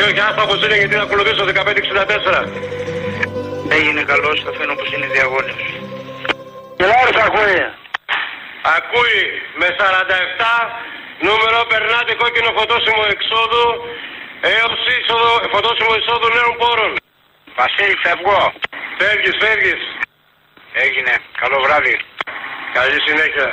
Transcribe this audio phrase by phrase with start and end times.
[0.00, 2.42] Όχι, όχι, άστα όπως είναι γιατί να ακολουθήσω 1564.
[3.76, 5.62] Έγινε καλός, θα αφήνω όπως είναι διαγώνιος.
[6.78, 7.60] Κελάρης ακούει.
[8.76, 9.20] Ακούει
[9.60, 9.82] με 47
[11.26, 13.66] νούμερο περνάτε κόκκινο φωτόσημο εξόδου
[14.54, 16.92] έως είσοδο, φωτόσημο εισόδου νέων πόρων.
[17.58, 18.40] Βασίλη, φεύγω.
[18.98, 19.82] Φεύγεις, φεύγεις.
[20.84, 21.12] Έγινε.
[21.40, 21.96] Καλό βράδυ.
[22.76, 23.46] Καλή συνέχεια.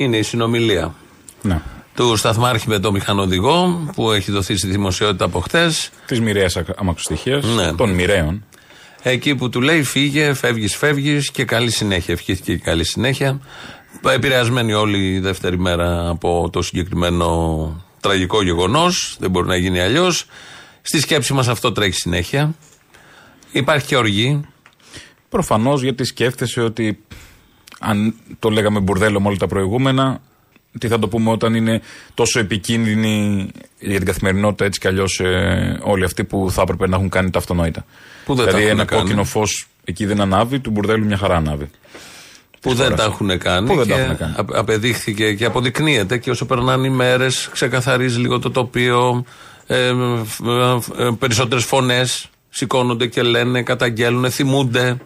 [0.00, 0.99] Είναι η συνομιλία Ναι.
[1.94, 5.72] Του Σταθμάρχη με τον μηχανοδηγό που έχει δοθεί στη δημοσιότητα από χτε.
[6.06, 7.44] Της μοιραίας αμαξοστοιχείας.
[7.44, 7.72] Ναι.
[7.72, 8.44] Των μοιραίων.
[9.02, 12.14] Εκεί που του λέει φύγε, φεύγεις, φεύγεις και καλή συνέχεια.
[12.14, 13.40] Ευχήθηκε και καλή συνέχεια.
[14.14, 19.16] Επηρεασμένοι όλη η δεύτερη μέρα από το συγκεκριμένο τραγικό γεγονός.
[19.20, 20.26] Δεν μπορεί να γίνει αλλιώς.
[20.82, 22.54] Στη σκέψη μας αυτό τρέχει συνέχεια.
[23.52, 24.40] Υπάρχει και οργή.
[25.28, 27.04] Προφανώς γιατί σκέφτεσαι ότι
[27.80, 30.20] αν το λέγαμε μπουρδέλο με όλα τα προηγούμενα,
[30.78, 31.80] τι θα το πούμε όταν είναι
[32.14, 33.46] τόσο επικίνδυνοι
[33.78, 35.20] για την καθημερινότητα έτσι κι αλλιώς
[35.82, 37.84] όλοι αυτοί που θα έπρεπε να έχουν κάνει τα αυτονόητα.
[38.24, 39.02] Που δεν τα δηλαδή έχουν ένα κάνει.
[39.02, 41.70] κόκκινο φως εκεί δεν ανάβει, του μπουρδέλου μια χαρά ανάβει.
[42.60, 43.66] που δεν τα έχουν κάνει.
[43.66, 44.34] Που δεν τα και έχουν κάνει.
[44.36, 49.24] απ- απεδείχθηκε και αποδεικνύεται και όσο περνάνε οι μέρες, ξεκαθαρίζει λίγο το τοπίο.
[49.66, 49.92] Ε, ε,
[50.98, 54.96] ε, Περισσότερες φωνές σηκώνονται και λένε, καταγγέλνουν, θυμούνται.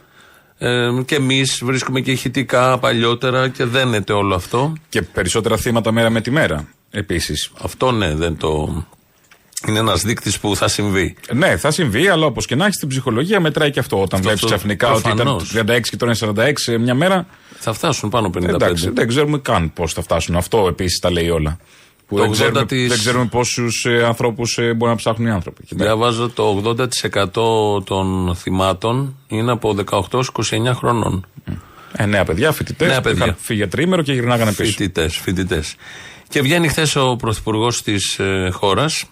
[0.59, 4.73] Ε, και εμείς βρίσκουμε και ηχητικά παλιότερα και δένεται όλο αυτό.
[4.89, 6.69] Και περισσότερα θύματα μέρα με τη μέρα.
[6.91, 7.51] Επίσης.
[7.63, 8.85] Αυτό ναι, δεν το.
[9.69, 11.17] Είναι ένας δείκτης που θα συμβεί.
[11.33, 14.03] Ναι, θα συμβεί, αλλά όπως και να έχεις στην ψυχολογία μετράει και αυτό.
[14.03, 15.53] Όταν βλέπεις αυτό ξαφνικά ότι ήταν προφανώς.
[15.55, 17.27] 36 και τώρα είναι 46 σε μια μέρα.
[17.59, 18.49] Θα φτάσουν πάνω 55.
[18.49, 20.37] Εντάξει, δεν ξέρουμε καν πώς θα φτάσουν.
[20.37, 21.59] Αυτό επίσης τα λέει όλα.
[22.07, 25.29] Που Το δεν, 80 ξέρουμε, της- δεν ξέρουμε πόσους ε, ανθρώπους ε, μπορεί να ψάχνουν
[25.29, 25.63] οι άνθρωποι.
[25.63, 25.85] Κοιτάξτε.
[25.87, 26.63] Διαβάζω το
[27.79, 30.01] 80% των θυμάτων είναι από 18
[30.33, 31.27] 29 χρονών.
[31.97, 33.25] Ε, νέα παιδιά, φοιτητές Νέα που παιδιά.
[33.25, 34.71] είχαν φύγει για τρίμερο και γυρνάγανε πίσω.
[34.71, 35.75] Φοιτητές, φοιτητές.
[36.29, 39.05] Και βγαίνει χθες ο πρωθυπουργός της ε, χώρας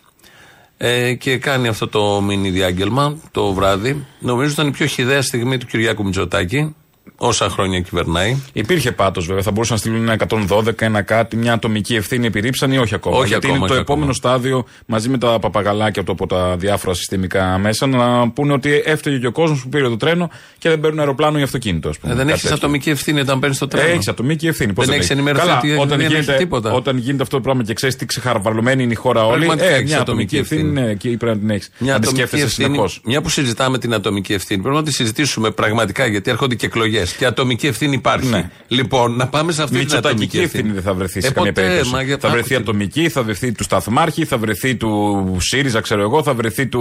[0.77, 4.07] ε, και κάνει αυτό το μίνι διάγγελμα το βράδυ.
[4.21, 6.75] Νομίζω ήταν η πιο χιδαία στιγμή του Κυριάκου Μητσοτάκη,
[7.17, 8.37] όσα χρόνια κυβερνάει.
[8.53, 9.43] Υπήρχε πάτος βέβαια.
[9.43, 10.17] Θα μπορούσαν να στείλουν ένα
[10.49, 12.27] 112, ένα κάτι, μια ατομική ευθύνη.
[12.27, 13.17] Επιρρύψαν ή όχι ακόμα.
[13.17, 14.33] Όχι Γιατί ακόμα, είναι το όχι επόμενο ακόμα.
[14.35, 19.19] στάδιο μαζί με τα παπαγαλάκια του από τα διάφορα συστημικά μέσα να πούνε ότι έφταιγε
[19.19, 21.89] και ο κόσμος που πήρε το τρένο και δεν παίρνουν αεροπλάνο ή αυτοκίνητο.
[21.89, 22.13] ας πούμε.
[22.13, 22.57] Ε, δεν Κάτι έχει τέτοιο.
[22.67, 23.89] ατομική ευθύνη όταν παίρνεις το τρένο.
[23.89, 24.73] Έχεις ατομική ευθύνη.
[24.73, 25.23] Πώς Δεν θα έχεις το έχει.
[25.23, 26.73] ενημερωθεί Καλά, ότι όταν δεν έχεις γίνεται, τίποτα.
[26.73, 29.37] Όταν γίνεται αυτό το πράγμα και ξέρεις τι ξεχαρβαλωμένοι είναι η χώρα όλη.
[29.39, 30.87] Πραγματικά Ε, έχεις μια ατομική ατομική ευθύνη, ευθύνη.
[30.87, 31.71] ναι, εκεί πρέπει να την έχεις.
[31.79, 33.01] Μια Να τη ατομική σκέφτεσαι ευθύνη, συνεχώς.
[33.05, 36.92] μια που συζητάμε την ατομική ευθύνη, πρέπει να τη συζητήσουμε πραγματικά γιατί έρχονται και εκλογές.
[37.19, 38.29] Και ατομική ευθύνη υπάρχει.
[38.29, 38.51] Ναι.
[38.69, 41.53] Λοιπόν, να πάμε σε αυτή την ατομική Μητσοτακική ευθύνη δεν θα βρεθεί σε Ε, καμία
[41.53, 41.91] ποτέ, περίπτωση.
[41.95, 45.81] μα για- θα βρεθεί άκου τι- ατομική, θα βρεθεί του Σταθμάρχη, θα βρεθεί του ΣΥΡΙΖΑ,
[45.81, 46.81] ξέρω εγώ, θα βρεθεί του,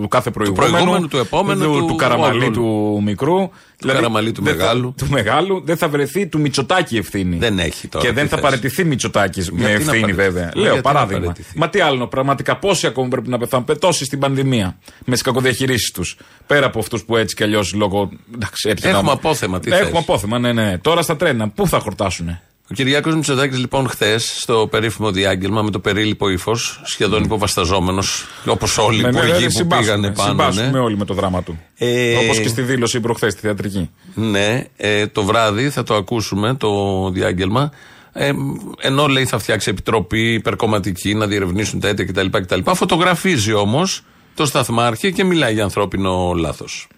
[0.00, 0.70] του κάθε προηγούμενου.
[0.72, 2.50] προηγούμενου, του επόμενου, του, του- του καραμαλί όλου.
[2.52, 3.50] του μικρού.
[3.80, 4.94] Του Καραμαλή του δεν θα- μεγάλου.
[4.96, 5.62] του μεγάλου.
[5.64, 7.36] Δεν θα βρεθεί του Μητσοτάκη ευθύνη.
[7.36, 8.04] Δεν έχει τώρα.
[8.04, 8.44] Και δεν τι θα θες.
[8.44, 10.12] παραιτηθεί Μητσοτάκης με να ευθύνη παραιτηθεί.
[10.12, 10.44] βέβαια.
[10.44, 11.20] Μα Λέω γιατί να παράδειγμα.
[11.20, 11.58] παραιτηθεί.
[11.58, 14.78] Μα τι άλλο, πραγματικά πόσοι ακόμα πρέπει να πεθάνουν; Τόσοι στην πανδημία.
[15.04, 16.16] Με τις κακοδιαχειρήσει τους.
[16.46, 18.10] Πέρα από αυτούς που έτσι κι αλλιώς λόγω.
[18.34, 19.98] εντάξει, έτυχε Έχουμε να- απόθεμα, τι Έχουμε θες.
[19.98, 20.78] απόθεμα, ναι, ναι.
[20.78, 25.70] Τώρα στα τρένα, πού θα χορτάσουνε; Ο Κυριάκος Μητσοτάκης, λοιπόν, χθες στο περίφημο διάγγελμα με
[25.70, 30.10] το περίληπο ύφος, σχεδόν υποβασταζόμενος, όπως όλοι οι Ναι, ναι, υπουργοί ναι, που συμπάσχουμε, πήγανε
[30.16, 30.28] πάνω.
[30.28, 31.58] συμπάσχουμε Ναι, όλοι με το δράμα του.
[31.78, 33.90] Ε, Όπως και στη δήλωση προχθές στη θεατρική.
[34.14, 36.68] ναι ε, το βράδυ θα το ακούσουμε το
[37.10, 37.70] διάγγελμα.
[38.12, 38.32] Ε,
[38.80, 42.26] ενώ λέει θα φτιάξει επιτροπή υπερκομματική να διερευνήσουν τα αίτια κτλ.
[42.30, 42.60] κτλ.
[42.74, 44.02] Φωτογραφίζει όμως
[44.34, 46.88] το σταθμάρχη και μιλάει για ανθρώπινο λάθος.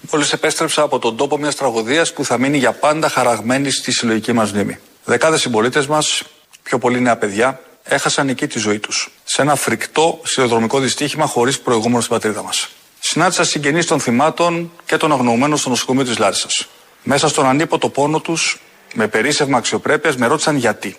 [0.00, 4.32] Μόλις επέστρεψα από τον τόπο μιας τραγωδίας που θα μείνει για πάντα χαραγμένη στη συλλογική
[4.32, 4.78] μας μνήμη.
[5.04, 6.22] Δεκάδες συμπολίτες μας,
[6.62, 9.10] πιο πολλοί νέα παιδιά, έχασαν εκεί τη ζωή τους.
[9.24, 12.68] Σε ένα φρικτό σιδηροδρομικό δυστύχημα χωρίς προηγούμενο στην πατρίδα μας.
[13.00, 16.68] Συνάντησα συγγενείς των θυμάτων και των αγνοωμένων στο νοσοκομείο της Λάρισας.
[17.02, 18.60] Μέσα στον ανίποτο πόνο τους,
[18.94, 20.96] με περίσευμα αξιοπρέπειας, με ρώτησαν γιατί.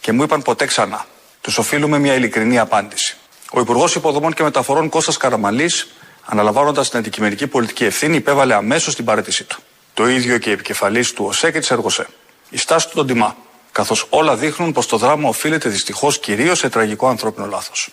[0.00, 1.06] Και μου είπαν ποτέ ξανά.
[1.40, 3.16] Τους οφείλουμε μια ειλικρινή απάντηση.
[3.52, 5.88] Ο Υπουργός Υποδομών και Μεταφορών Κώστας Καραμαλής,
[6.24, 9.58] αναλαμβάνοντας την αντικειμενική πολιτική ευθύνη, υπέβαλε αμέσως την παρέτησή του.
[9.94, 12.06] Το ίδιο και η επικεφαλής του ΟΣΕ και της ΕΡΓΟΣΕ.
[12.50, 13.36] Η στάση του τον τιμά,
[13.72, 17.90] καθώς όλα δείχνουν πως το δράμα οφείλεται δυστυχώς κυρίως σε τραγικό ανθρώπινο λάθος.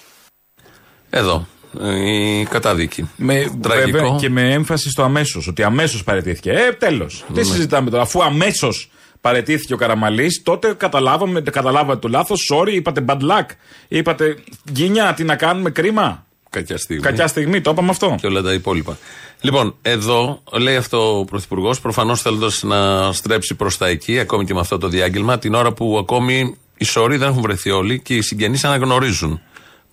[1.09, 1.47] Εδώ.
[1.81, 2.09] ε,
[2.39, 3.09] Η κατάδικη.
[3.15, 3.97] Με, Τραγικό.
[3.97, 5.47] βέβαια και με έμφαση στο αμέσως.
[5.47, 6.51] Ότι αμέσως παρετήθηκε.
[6.51, 7.25] Ε, τέλος.
[7.27, 7.41] Ναι.
[7.41, 8.01] Τι συζητάμε τώρα.
[8.03, 8.91] Αφού αμέσως
[9.21, 12.39] παρετήθηκε ο Καραμαλής, τότε καταλάβαμε, καταλάβατε το λάθος.
[12.53, 13.45] Sorry, είπατε bad luck.
[13.87, 14.37] Είπατε
[14.71, 16.25] γκίνια, τι να κάνουμε, κρίμα.
[16.49, 17.01] Κακιά στιγμή.
[17.03, 18.15] Κακιά στιγμή, το είπαμε αυτό.
[18.19, 18.97] και όλα τα υπόλοιπα.
[19.41, 24.53] Λοιπόν, εδώ λέει αυτό ο Πρωθυπουργός, προφανώς θέλοντας να στρέψει προς τα εκεί, ακόμη και
[24.53, 28.15] με αυτό το διάγγελμα, την ώρα που ακόμη οι σωροί δεν έχουν βρεθεί όλοι και
[28.15, 29.41] οι συγγενείς αναγνωρίζουν.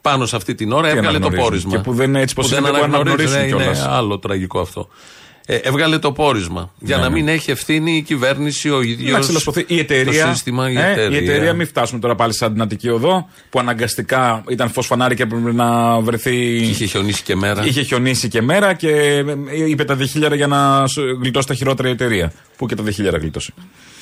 [0.01, 1.71] Πάνω σε αυτή την ώρα Τι έβγαλε το αναγνωρίζουν; πόρισμα.
[1.71, 3.29] Και που δεν είναι έτσι πως Που είναι, δεν δεν αναγνωρίζουν.
[3.29, 3.97] αναγνωρίζουν ε, Είναι κιόλας.
[3.99, 4.89] άλλο τραγικό αυτό.
[5.49, 6.73] Ε, έβγαλε το πόρισμα.
[6.79, 7.15] Για Ναι, να ναι.
[7.15, 9.13] μην έχει ευθύνη η κυβέρνηση, ο ίδιος.
[9.13, 10.25] Να ξελασπωθεί η εταιρεία.
[10.27, 11.21] Το σύστημα, η ε, εταιρεία.
[11.21, 15.15] η εταιρεία, μην φτάσουμε τώρα πάλι σαν την Αττική Οδό, που αναγκαστικά ήταν φως φανάρι
[15.15, 16.57] και έπρεπε να βρεθεί.
[16.57, 17.67] Είχε χιονίσει και μέρα.
[17.67, 19.25] Είχε χιονίσει και μέρα και ε,
[19.69, 22.33] είπε τα διχίλιαρα για να σου γλιτώσει τα χειρότερα η εταιρεία.
[22.57, 23.53] Πού και τα διχίλιαρα γλιτώσει.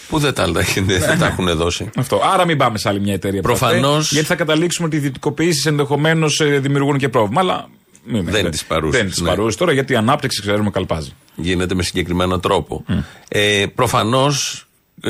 [0.08, 1.90] Που δεν τα, δεν Ναι, τα έχουν δώσει.
[1.96, 2.20] Αυτό.
[2.34, 3.40] Άρα μην πάμε σε άλλη μια εταιρεία.
[3.40, 7.40] που θα Προφανώς- φταίει, Γιατί θα καταλήξουμε ότι οι ιδιωτικοποιήσεις ενδεχομένως δημιουργούν και πρόβλημα.
[7.40, 7.68] Αλλά
[8.04, 9.28] μην Δεν είναι της παρούσης, Δεν είναι της ναι.
[9.28, 11.12] παρούσης τώρα γιατί η ανάπτυξη ξέρουμε καλπάζει.
[11.34, 12.84] Γίνεται με συγκεκριμένο τρόπο.
[13.28, 14.66] Ε, Προφανώς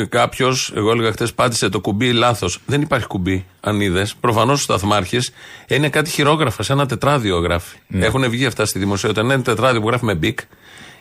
[0.08, 2.58] κάποιος, εγώ έλεγα χθες, πάτησε το κουμπί λάθος.
[2.67, 4.14] Δεν υπάρχει κουμπί, αν είδες.
[4.20, 5.31] Προφανώς ο σταθμάρχης
[5.69, 7.76] είναι κάτι χειρόγραφα, σε ένα τετράδιο γράφει.
[7.93, 9.20] Έχουν βγει αυτά στη δημοσιότητα.
[9.20, 10.38] Είναι ένα τετράδιο που γράφει με μπικ.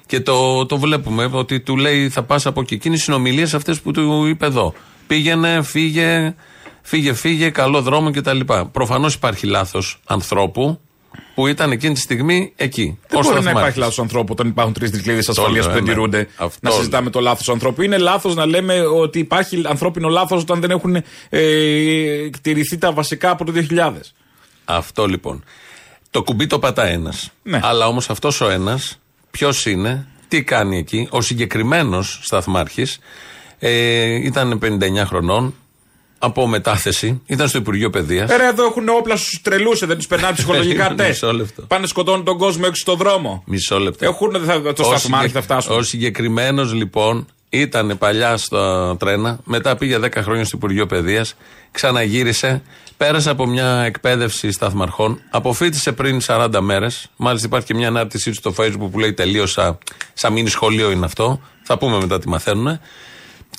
[0.05, 2.77] Και το, το βλέπουμε ότι του λέει θα πας από εκεί.
[2.77, 4.73] Και είναι οι συνομιλίες αυτές που του είπε εδώ.
[5.07, 6.35] Πήγαινε, φύγε,
[6.81, 8.39] φύγε, φύγε, καλό δρόμο κτλ.
[8.71, 10.79] Προφανώς υπάρχει λάθος ανθρώπου
[11.35, 12.97] που ήταν εκείνη τη στιγμή εκεί.
[13.07, 13.59] Δεν ως μπορεί να σταθμάρχης.
[13.61, 15.89] υπάρχει λάθος ανθρώπου όταν υπάρχουν τρεις δικλείδες ασφαλείας λέω, που δεν ναι.
[15.89, 16.27] τηρούνται.
[16.35, 16.77] Αυτό να λέω.
[16.77, 17.81] συζητάμε το λάθος ανθρώπου.
[17.81, 20.95] Είναι λάθος να λέμε ότι υπάρχει ανθρώπινο λάθος όταν δεν έχουν
[21.29, 23.91] ε, τηρηθεί τα βασικά από το 2000.
[24.65, 25.43] Αυτό λοιπόν.
[26.11, 27.31] Το κουμπί το πατά ένας.
[27.43, 27.59] Ναι.
[27.63, 28.99] Αλλά όμως αυτός ο ένας,
[29.31, 31.07] ποιος είναι, τι κάνει εκεί.
[31.11, 32.99] Ο συγκεκριμένος σταθμάρχης
[33.59, 35.53] ε, ήταν 59 χρονών,
[36.25, 38.29] από μετάθεση, ήταν στο Υπουργείο Παιδείας.
[38.31, 41.23] Ε, ρε, εδώ έχουν όπλα στους τρελούς, δεν τους περνάνε ψυχολογικά Περίμενε, τεστ.
[41.23, 41.61] μισό λεπτό.
[41.61, 43.43] Πάνε σκοτώνουν τον κόσμο έξω στον δρόμο.
[43.45, 44.05] Μισό λεπτό.
[44.05, 45.75] Έχουν, δεν θα, το Ο σταθμάρχη συγκε- θα φτάσουν.
[45.77, 51.35] Ο συγκεκριμένος λοιπόν ήταν παλιά στα τρένα, μετά πήγε 10 χρόνια στο Υπουργείο Παιδείας,
[51.71, 52.61] ξαναγύρισε,
[52.97, 57.09] πέρασε από μια εκπαίδευση σταθμαρχών, αποφύτησε πριν 40 μέρες.
[57.15, 59.77] Μάλιστα υπάρχει και μια ανάρτησή του στο Facebook που λέει Τελείωσα,
[60.13, 61.41] σαν μήνυ σχολείο είναι αυτό.
[61.63, 62.79] Θα πούμε μετά τι μαθαίνουν.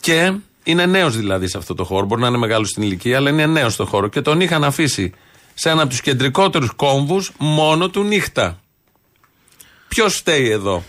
[0.00, 0.32] Και
[0.64, 2.06] είναι νέος δηλαδή σε αυτό το χώρο.
[2.06, 4.08] Μπορεί να είναι μεγάλος στην ηλικία, αλλά είναι νέος στο χώρο.
[4.08, 5.12] Και τον είχαν αφήσει
[5.54, 8.60] σε ένα από τους κεντρικότερους κόμβους μόνο του νύχτα.
[9.88, 10.82] Ποιος φταίει εδώ,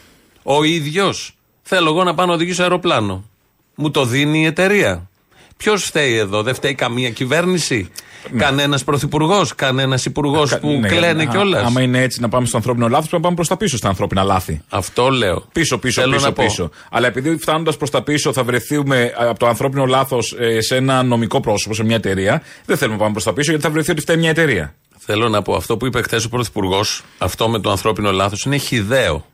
[0.44, 1.36] Ο ίδιος.
[1.62, 3.30] Θέλω εγώ να πάω να οδηγήσω αεροπλάνο.
[3.76, 5.10] Μου το δίνει η εταιρεία.
[5.58, 7.92] Ποιος φταίει εδώ, δεν φταίει καμία κυβέρνηση;
[8.38, 11.66] Κανένας πρωθυπουργός, κανένας υπουργός που Ναι, κλαίνε α- κιόλας.
[11.66, 13.88] Άμα είναι έτσι να πάμε στο ανθρώπινο λάθος, πρέπει να πάμε προς τα πίσω στα
[13.88, 14.62] ανθρώπινα λάθη.
[14.70, 15.44] Αυτό λέω.
[15.52, 16.44] Πίσω, πίσω, Θέλω πίσω, να πω.
[16.44, 16.70] πίσω.
[16.92, 21.04] Αλλά επειδή φτάνοντας προς τα πίσω θα βρεθούμε ε, από το ανθρώπινο λάθος σε ένα
[21.04, 23.92] νομικό πρόσωπο, σε μια εταιρεία, δεν θέλουμε να πάμε προς τα πίσω γιατί θα βρεθεί
[23.92, 24.76] ότι φταίει μια εταιρεία.
[24.98, 28.58] Θέλω να πω αυτό που είπε χθες ο Πρωθυπουργός, αυτό με το ανθρώπινο λάθος, είναι
[28.58, 29.26] χιδαίο.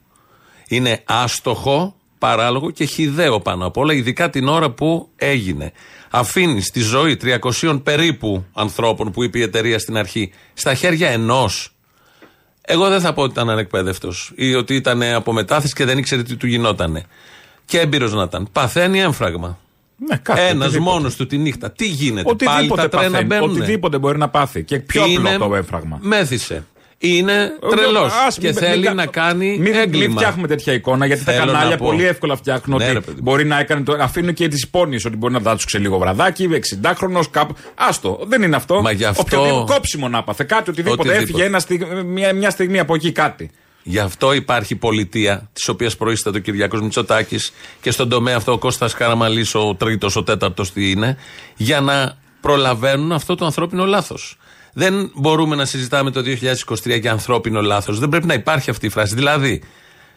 [0.67, 5.71] Είναι άστοχο, παράλογο και χιδαίο πάνω απ' όλα, ειδικά την ώρα που έγινε.
[6.09, 7.17] Αφήνει τη ζωή
[7.61, 11.73] 300 περίπου ανθρώπων που είπε η εταιρεία στην αρχή στα χέρια ενός.
[12.61, 16.23] Εγώ δεν θα πω ότι ήταν ανεκπαίδευτος ή ότι ήταν από μετάθεση και δεν ήξερε
[16.23, 17.03] τι του γινότανε.
[17.65, 18.47] Και έμπειρος να ήταν.
[18.51, 19.59] Παθαίνει έμφραγμα.
[20.09, 20.39] Ναι, κάτι.
[20.41, 20.79] Ένας οτιδήποτε.
[20.91, 21.71] μόνος του τη νύχτα.
[21.71, 23.49] Τι γίνεται, πάλι Οτιδήποτε, τα τρένα παθαίνει, μπαίνουν.
[23.49, 24.63] οτιδήποτε μπορεί να πάθει.
[24.63, 25.97] Και πιο απλό Είναι- το έμφραγμα.
[26.01, 26.65] Μέθησε.
[27.03, 28.13] Είναι τρελός.
[28.27, 30.15] Ας, Και μην- θέλει μην- να κάνει μην, Μην έγκλημα.
[30.15, 31.85] φτιάχνουμε τέτοια εικόνα γιατί τα Θέλω κανάλια να πω.
[31.85, 33.21] πολύ εύκολα φτιάχνουν Ναι, ρε, ότι παιδί μου.
[33.23, 33.83] μπορεί να έκανε.
[33.83, 37.55] Το, αφήνουν και τις υπόνοιε ότι μπορεί να δάτσουξε λίγο βραδάκι, 60χρονο κάπου.
[37.75, 38.81] Άστο, δεν είναι αυτό.
[38.81, 41.23] Μα γι' αυτό- Οποιοδήποτε κόψιμο να πάθε, κάτι, οτιδήποτε, Οτιδήποτε.
[41.31, 43.51] έφυγε ένα, στιγ- μια, μια στιγμή από εκεί κάτι.
[43.83, 48.57] Γι' αυτό υπάρχει πολιτεία, της οποίας προείσταται ο Κυριακός Μητσοτάκης και στον τομέα αυτό ο
[48.57, 51.17] Κώστας Καραμαλής, ο τρίτος, ο τέταρτος, τι είναι,
[51.55, 54.37] για να προλαβαίνουν αυτό το ανθρώπινο λάθος.
[54.73, 57.99] Δεν μπορούμε να συζητάμε το 2023 για ανθρώπινο λάθος.
[57.99, 59.15] Δεν πρέπει να υπάρχει αυτή η φράση.
[59.15, 59.61] Δηλαδή,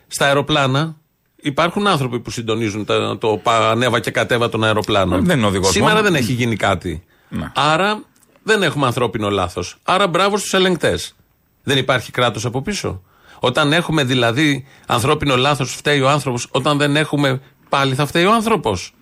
[0.07, 0.97] στα αεροπλάνα
[1.37, 5.25] υπάρχουν άνθρωποι που συντονίζουν τα- το πα- ανέβα και κατέβα των αεροπλάνων.
[5.25, 6.05] Δεν είναι οδηγός Σήμερα μόνο.
[6.05, 7.05] δεν έχει γίνει κάτι.
[7.29, 7.51] Ναι.
[7.55, 8.03] Άρα
[8.43, 9.77] δεν έχουμε ανθρώπινο λάθος.
[9.83, 11.15] Άρα μπράβο στους ελεγκτές.
[11.63, 13.03] Δεν υπάρχει κράτος από πίσω.
[13.41, 16.49] Όταν έχουμε δηλαδή ανθρώπινο λάθος, φταίει ο άνθρωπος.
[16.51, 18.95] Όταν δεν έχουμε, πάλι θα φταίει ο άνθρωπος.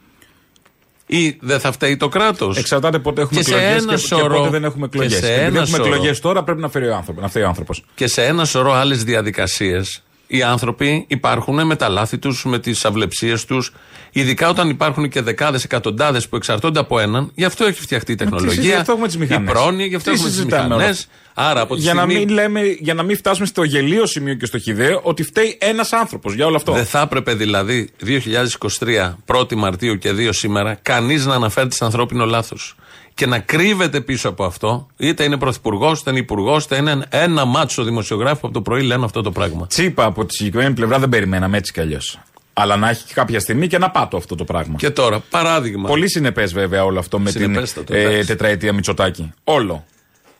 [1.06, 2.56] Ή δεν θα φταίει το κράτος.
[2.56, 5.18] Εξαρτάται πότε έχουμε Και σε εκλογές ένα και, και σωρό- πότε δεν έχουμε και εκλογές.
[5.18, 7.46] σε Επειδή ένα έχουμε σωρό- εκλογές τώρα, πρέπει να, φέρει ο άνθρωπο, να φταίει ο
[7.46, 7.84] άνθρωπος.
[7.94, 10.02] Και σε ένα σωρό άλλες διαδικασίες
[10.36, 13.72] οι άνθρωποι υπάρχουν με τα λάθη τους, με τις αυλεψίες τους.
[14.12, 17.30] Ειδικά όταν υπάρχουν και δεκάδες, εκατοντάδες που εξαρτώνται από έναν.
[17.34, 18.74] Γι' αυτό έχει φτιαχτεί η συζητάμε, τεχνολογία.
[18.74, 19.52] γι' αυτό έχουμε τις η μηχανές.
[19.52, 20.90] πρόνοια, γι' αυτό Τι έχουμε τις συζητάμε όλα μηχανέ.
[20.90, 21.06] αυτά.
[21.34, 22.18] Άρα από τη Για να, στιγμή.
[22.24, 25.92] μην λέμε, για να μην φτάσουμε στο γελίο σημείο και στο χιδαίο ότι φταίει ένας
[25.92, 26.72] άνθρωπος για όλο αυτό.
[26.72, 32.24] Δεν θα έπρεπε δηλαδή 2023, 1η Μαρτίου και 2 σήμερα, κανείς να αναφέρεται σε ανθρώπινο
[32.24, 32.74] λάθος.
[33.14, 37.44] Και να κρύβεται πίσω από αυτό, είτε είναι πρωθυπουργός, είτε είναι υπουργός, είτε είναι ένα
[37.44, 39.66] μάτσο δημοσιογράφο που από το πρωί λένε αυτό το πράγμα.
[39.66, 42.20] Τσίπα από τη συγκεκριμένη πλευρά δεν περιμέναμε έτσι κι αλλιώς.
[42.52, 44.76] Αλλά να έχει κάποια στιγμή και να πάτω αυτό το πράγμα.
[44.76, 45.88] Και τώρα, παράδειγμα.
[45.88, 48.26] Πολύ συνεπές βέβαια όλο αυτό με την Συνεπέστατο, ε, εντάξει.
[48.26, 49.32] τετραετία Μητσοτάκη.
[49.44, 49.84] Όλο.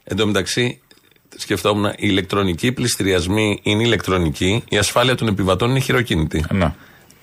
[0.05, 0.81] Εν τω μεταξύ,
[1.37, 6.45] σκεφτόμουν, οι ηλεκτρονικοί πληστηριασμοί είναι ηλεκτρονικοί, η ασφάλεια των επιβατών είναι χειροκίνητη.
[6.51, 6.75] Να.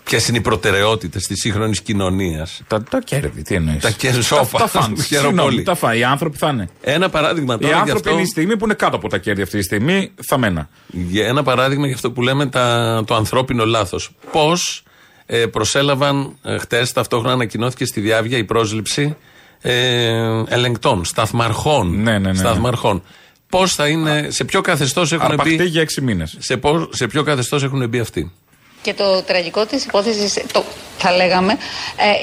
[0.09, 4.23] Ποιες είναι οι προτεραιότητες της σύγχρονης κοινωνίας; Τα, τα κέρδη, τι εννοείς; Τα κέρδη, Τα,
[4.23, 4.57] σώπα.
[4.59, 4.83] τα φαντ.
[4.83, 5.63] Χαίρομαι Συγγνώμη, πολύ.
[5.63, 5.95] τα φα.
[5.95, 6.69] Οι άνθρωποι θα είναι.
[6.81, 8.11] Ένα παράδειγμα Οι τώρα γι' άνθρωποι αυτό.
[8.11, 10.69] είναι η στιγμή που είναι κάτω από τα κέρδη αυτή τη στιγμή, θα μένα.
[10.87, 14.11] Για ένα παράδειγμα για αυτό που λέμε τα, το ανθρώπινο λάθος.
[14.31, 14.83] Πώς
[15.25, 19.15] ε, προσέλαβαν ε, χτες, ταυτόχρονα ανακοινώθηκε στη διάβια η πρόσληψη
[19.61, 21.89] ε, ελεγκτών, σταθμαρχών.
[21.95, 22.33] Ναι, ναι, ναι, ναι.
[22.37, 23.03] σταθμαρχών.
[23.49, 25.63] Πώς θα είναι, σε ποιο καθεστώς έχουν Αρπαχτεί μπει.
[25.65, 26.35] για έξι μήνες.
[26.39, 28.31] Σε, πώς- σε ποιο καθεστώς έχουν μπει αυτοί;
[28.81, 30.63] Και το τραγικό της υπόθεσης, το,
[30.97, 31.57] θα λέγαμε,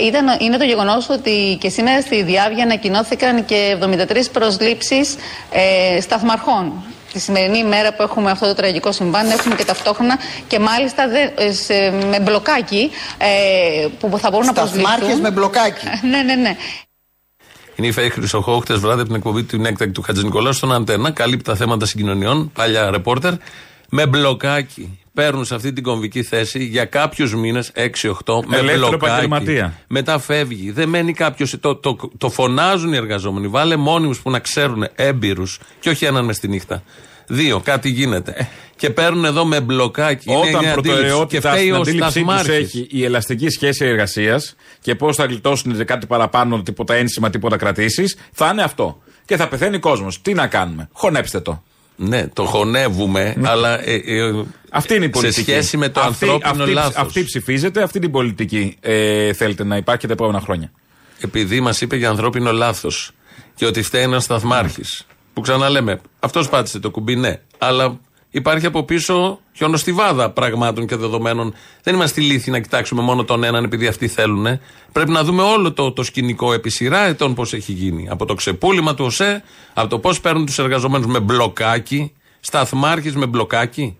[0.00, 5.14] ε, ήταν, είναι το γεγονός ότι και σήμερα στη Διάβια ανακοινώθηκαν και 73 προσλήψεις
[5.50, 6.72] ε, σταθμαρχών.
[7.12, 11.44] Τη σημερινή ημέρα που έχουμε αυτό το τραγικό συμβάν έχουμε και ταυτόχρονα και μάλιστα δε,
[11.44, 14.86] ε, σε- με μπλοκάκι ε, που θα μπορούν να προσληφθούν.
[14.90, 15.86] Σταθμάρχες με μπλοκάκι.
[16.10, 16.56] ναι, ναι, ναι.
[17.76, 20.72] Είναι η Φέη Χρυσοχώ, χτε βράδυ από την εκπομπή του Νέκτακ του Χατζη Νικολάου στον
[20.72, 21.10] Αντένα.
[21.10, 23.32] Καλύπτει τα θέματα συγκοινωνιών, παλιά ρεπόρτερ.
[23.88, 24.98] Με μπλοκάκι.
[25.16, 29.04] Παίρνουν σε αυτή την κομβική θέση για κάποιους μήνες, 6-8, με Ελεύθερο μπλοκάκι.
[29.04, 29.78] επαγγελματία.
[29.88, 30.70] Μετά φεύγει.
[30.70, 31.54] Δεν μένει κάποιος.
[31.61, 33.46] Το, το, το φωνάζουν οι εργαζόμενοι.
[33.49, 35.58] Βάλε μόνιμους που να ξέρουν, έμπειρους.
[35.80, 36.82] Και όχι έναν μες στη νύχτα.
[37.26, 38.49] Δύο, κάτι γίνεται.
[38.76, 40.30] Και παίρνουν εδώ με μπλοκάκι.
[40.30, 40.80] Είναι Όταν μια αντίληψη.
[40.80, 42.75] Και προτεραιότητα φταίει στην ο αντίληψή τους σταθμάρχης.
[42.75, 47.56] έχει η ελαστική σχέση εργασίας και πώς θα γλιτώσουν σε κάτι παραπάνω, τίποτα ένσημα, τίποτα
[47.56, 49.02] κρατήσεις, θα είναι αυτό.
[49.25, 50.23] Και θα πεθαίνει κόσμος.
[50.23, 50.88] Τι να κάνουμε.
[50.92, 51.62] Χωνέψτε το.
[51.96, 53.88] Ναι, το χωνεύουμε, αλλά.
[53.88, 55.44] ε, ε, Αυτή είναι η πολιτική.
[55.44, 56.94] Σε σχέση με το αυτή, ανθρώπινο αυτή, λάθος.
[56.96, 60.72] Αυτή ψηφίζεται, αυτή την πολιτική ε, θέλετε να υπάρχει και τα επόμενα χρόνια.
[61.20, 63.10] επειδή μας είπε για ανθρώπινο λάθος
[63.54, 64.82] και ότι φταίει ένας σταθμάρχη.
[65.32, 67.40] Που ξαναλέμε, αυτός πάτησε το κουμπί, ναι.
[67.58, 67.98] Αλλά
[68.37, 71.55] υπάρχει από πίσω χιονοστιβάδα πραγμάτων και δεδομένων.
[71.83, 74.61] Δεν είμαστε λύθοι να κοιτάξουμε μόνο τον έναν επειδή αυτοί θέλουν.
[74.93, 78.09] Πρέπει να δούμε όλο το, το σκηνικό επί σειρά ετών πώς έχει γίνει.
[78.09, 79.43] Από το ξεπούλημα του ΟΣΕ,
[79.75, 83.97] από το πώς παίρνουν τους εργαζομένους με μπλοκάκι, σταθμάρχη με μπλοκάκι.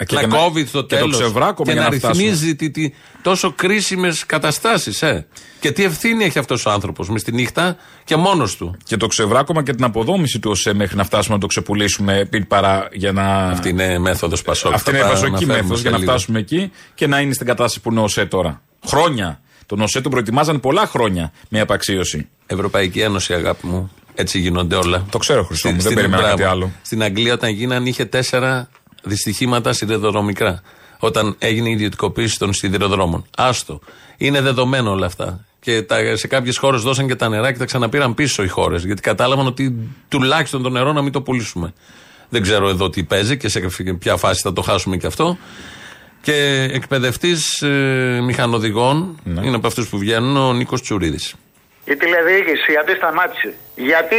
[0.00, 1.18] Ε, και να να- κόβει στο και το τέλος.
[1.20, 2.22] ξεβράκωμα Και για να να φτάσουμε.
[2.24, 5.02] ρυθμίζει τι, τι, τόσο κρίσιμες καταστάσεις.
[5.02, 5.26] Ε.
[5.60, 8.76] Και τι ευθύνη έχει αυτός ο άνθρωπος μες στη νύχτα και μόνος του.
[8.84, 12.46] Και το ξεβράκωμα και την αποδόμηση του ΟΣΕ μέχρι να φτάσουμε να το ξεπουλήσουμε πριν
[12.46, 13.22] παρά για να.
[13.46, 14.72] Αυτή είναι μέθοδος Πασόκ.
[14.72, 16.10] Αυτή Θα είναι η τα βασική αναφέρουμε μέθοδος σε για να λίγο.
[16.10, 18.62] φτάσουμε εκεί και να είναι στην κατάσταση που είναι ο ΟΣΕ τώρα.
[18.86, 19.40] Χρόνια.
[19.66, 22.28] Τον ΟΣΕ τον προετοιμάζαν πολλά χρόνια με απαξίωση.
[22.46, 23.90] Ευρωπαϊκή Ένωση, αγάπη μου.
[24.14, 25.06] Έτσι γίνονται όλα.
[25.10, 26.52] Το ξέρω, Χρυσό μου, Στη- δεν στην- περιμένα κάτι μπράβο.
[26.54, 26.72] άλλο.
[26.82, 28.68] Στην Αγγλία, όταν γίνανε, είχε τέσσερα
[29.08, 30.62] δυστυχήματα σιδηροδρομικά.
[30.98, 33.26] Όταν έγινε η ιδιωτικοποίηση των σιδηροδρόμων.
[33.36, 33.80] Άστο.
[34.16, 35.44] Είναι δεδομένο όλα αυτά.
[35.60, 38.84] Και τα, σε κάποιες χώρες δώσαν και τα νερά και τα ξαναπήραν πίσω οι χώρες.
[38.84, 39.74] Γιατί κατάλαβαν ότι
[40.08, 41.72] τουλάχιστον το νερό να μην το πουλήσουμε.
[42.28, 43.60] Δεν ξέρω εδώ τι παίζει και σε
[43.98, 45.38] ποια φάση θα το χάσουμε και αυτό.
[46.22, 49.46] Και εκπαιδευτής ε, μηχανοδηγών Ναι.
[49.46, 51.34] είναι από αυτούς που βγαίνουν ο Νίκος Τσουρίδης.
[51.84, 53.54] Η τηλεδιοίκηση γιατί σταμάτησε.
[53.76, 54.16] Γιατί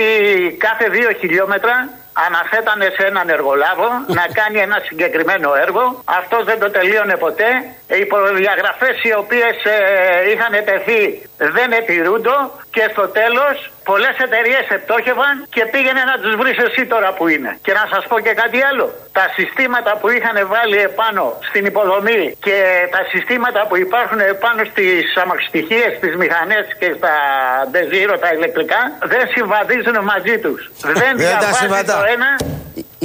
[0.58, 6.04] κάθε δύο χιλιόμετρα αναθέτανε σε έναν εργολάβο να κάνει ένα συγκεκριμένο έργο.
[6.06, 7.50] Αυτός δεν το τελείωνε ποτέ.
[7.88, 9.56] Οι προδιαγραφές οι οποίες
[10.34, 13.56] είχαν τεθεί δεν ετηρούντο και στο τέλος
[13.90, 17.52] πολλές εταιρείες επτόχευαν και πήγαινε να τους βρεις εσύ τώρα που είναι.
[17.66, 18.86] Και να σας πω και κάτι άλλο.
[19.20, 22.58] Τα συστήματα που είχαν βάλει επάνω στην υποδομή και
[22.96, 27.14] τα συστήματα που υπάρχουν επάνω στις αμαξιτυχίες, στις μηχανές και στα
[27.72, 30.60] ντεζίρο, τα ηλεκτρικά, δεν συμβαδίζουν μαζί τους.
[30.82, 31.94] δεν Δεν τα διαβάζεις συμβατά.
[32.00, 32.30] το ένα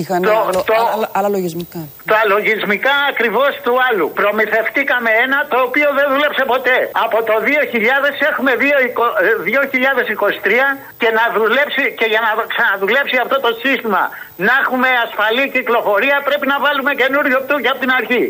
[0.01, 1.81] Είχαν Το- άλλο- το- άλλα, άλλα λογισμικά.
[2.13, 4.07] τα λογισμικά ακριβώς του άλλου.
[4.21, 6.77] Προμηθευτήκαμε ένα το οποίο δεν δούλεψε ποτέ.
[7.05, 10.67] Από το 2000 έχουμε 2 ε, 2023
[11.01, 14.03] και να δουλέψει και για να ξαναδουλέψει αυτό το σύστημα
[14.47, 18.25] να έχουμε ασφαλή κυκλοφορία πρέπει να βάλουμε καινούριο του από την αρχή.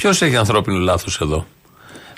[0.00, 1.38] Ποιος έχει ανθρώπινο λάθος εδώ;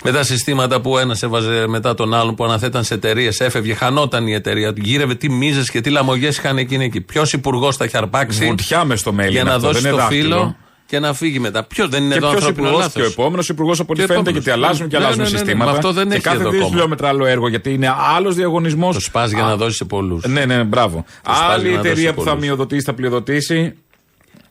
[0.03, 4.27] Με τα συστήματα που ένας έβαζε μετά τον άλλον που αναθέταν σε εταιρείες, έφευγε, χανόταν
[4.27, 4.81] η εταιρεία του.
[4.85, 7.01] Γύρευε τι μίζες και τι λαμογές είχαν εκείνη εκεί.
[7.01, 9.91] Ποιος υπουργός τα έχει αρπάξει Βουτιά μες στο μέλι για είναι να αυτό, δώσει δεν
[9.91, 10.35] είναι το δάχτυλο.
[10.35, 11.63] φύλλο και να φύγει μετά.
[11.63, 13.01] Ποιος δεν είναι Και εδώ ποιος ανθρώπινο υπουργός λάθος.
[13.01, 14.45] και ο επόμενος υπουργός από ό,τι Και φαίνεται επόμενος.
[14.45, 15.71] γιατί αλλάζουν και Ναι, αλλάζουν ναι, ναι, ναι, συστήματα.
[15.71, 16.71] μα αυτό δεν και έχει κάθε εδώ δύο ακόμα.
[16.73, 18.93] χιλιόμετρα άλλο έργο γιατί είναι άλλος διαγωνισμός.
[18.95, 20.25] Το σπάς για να δώσει σε πολλούς.
[20.27, 21.05] Ναι, ναι, μπράβο.
[21.21, 22.45] σπάζει Άλλη για να δώσει εταιρεία που θα πολλούς.
[22.45, 23.73] μειοδοτήσει, θα πλειοδοτήσει.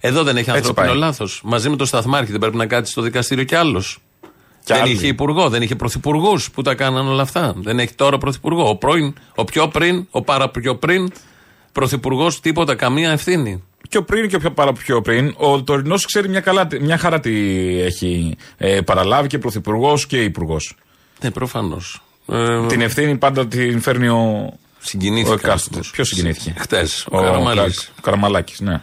[0.00, 0.96] Εδώ δεν έχει Έτσι ανθρώπινο πάει.
[0.98, 1.40] λάθος.
[1.44, 3.98] Μαζί με το σταθμάρχη δεν πρέπει να κάτσει στο δικαστήριο κι άλλος.
[4.66, 4.92] Κι δεν άλλοι.
[4.92, 7.54] είχε υπουργό, δεν είχε πρωθυπουργούς που τα κάναν όλα αυτά.
[7.56, 8.68] Δεν έχει τώρα πρωθυπουργό.
[8.68, 11.12] Ο πρώην, ο πιο πριν, ο πάρα πιο πριν
[11.72, 13.62] πρωθυπουργός, τίποτα, καμία ευθύνη.
[13.88, 17.32] Πιο πριν και πιο πάρα πιο πριν, ο τωρινός ξέρει μια, καλά, μια χαρά τι
[17.80, 20.74] έχει ε, παραλάβει και πρωθυπουργός και υπουργός.
[21.22, 22.02] Ναι, προφανώς.
[22.32, 24.16] Ε, Την ευθύνη πάντα την φέρνει ο.
[24.16, 25.32] Ο συγκινήθηκα.
[25.34, 25.80] εκάστοτε.
[25.92, 27.74] Ποιος συγκινήθηκε; Χτε, ο, Καραμαλή.
[28.02, 28.80] Καραμαλάκης, ναι.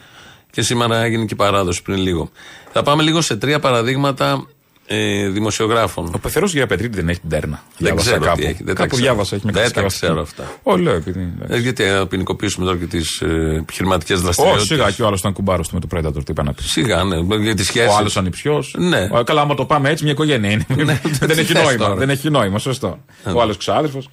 [0.52, 2.30] Και σήμερα έγινε και η παράδοση πριν λίγο.
[2.72, 4.48] Θα πάμε λίγο σε τρία παραδείγματα
[4.86, 6.12] ε, δημοσιογράφων.
[6.16, 7.64] Ο πεθερός για Πετρίτη δεν έχει την τέρνα.
[7.66, 8.38] Δεν Διάβασα ξέρω κάπου.
[8.40, 8.64] τι έχει.
[8.64, 9.02] Δεν τα κάπου ξέρω.
[9.08, 10.06] διάβασα, έχει μια Δεν τα κατασκευαστική.
[10.06, 10.60] ξέρω αυτά.
[10.72, 11.34] Ω, λέω επειδή.
[11.48, 14.68] Ε, γιατί να ποινικοποιήσουμε τώρα και τις ε, επιχειρηματικές Ω, δραστηριότητες.
[14.68, 16.72] σιγά και ο άλλος ήταν κουμπάρος του με το Predator, τι είπα να πεις.
[16.72, 17.90] Σιγά, ναι, για τις σχέσεις.
[17.94, 18.64] Ο άλλος ανιψιό.
[18.78, 19.08] Ναι.
[19.24, 20.66] Καλά, άμα το πάμε έτσι, μια οικογένεια είναι.
[21.20, 21.78] δεν τις έχει θες νόημα.
[21.86, 21.96] τώρα.
[21.96, 23.04] Δεν έχει νόημα, σωστό.
[23.34, 24.10] Ο άλλος ξάδερφος.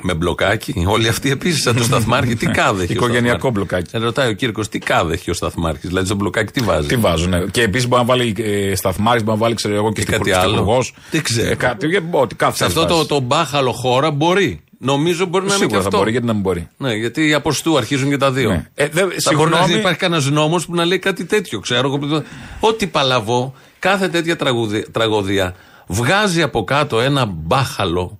[0.00, 0.84] Με μπλοκάκι.
[0.88, 2.36] Όλοι αυτοί επίσης σαν το σταθμάρχη.
[2.36, 2.92] Τι κάδε έχει.
[2.92, 3.90] ο Οικογενειακό Σταθμάρχης; μπλοκάκι.
[3.96, 6.96] Ε, ρωτάει ο Κύρκος τι κάδε έχει ο σταθμάρχης; Δηλαδή στο μπλοκάκι τι βάζει; Τι
[6.96, 7.30] βάζουν.
[7.30, 7.40] ναι.
[7.50, 10.12] Και επίσης μπορεί να βάλει ε, σταθμάρι, μπορεί να βάλει ξέρω εγώ και Και στην
[10.12, 10.44] κάτι υπουργό.
[10.46, 10.54] άλλο.
[10.54, 10.94] υπουργός.
[11.10, 11.50] Δεν ξέρω.
[11.50, 14.60] Ε, κάτι, ε, ό,τι κάθε Σε αυτό το, το μπάχαλο χώρα μπορεί.
[14.78, 15.98] Νομίζω μπορεί να είναι και Σίγουρα θα αυτό.
[15.98, 16.68] μπορεί, γιατί να μην μπορεί.
[16.76, 18.48] Ναι, γιατί από στου αρχίζουν και τα δύο.
[18.50, 18.66] Ναι.
[18.74, 19.74] Ε, δε- Θα μπορεί να συγγνώμη.
[19.80, 21.60] υπάρχει κανένας νόμος που να λέει κάτι τέτοιο.
[21.60, 21.98] Ξέρω εγώ.
[21.98, 22.22] που-
[22.60, 25.54] Ό,τι παλαβό, κάθε τέτοια τραγουδι- τραγωδία
[25.86, 28.18] βγάζει από κάτω ένα μπάχαλο, τους-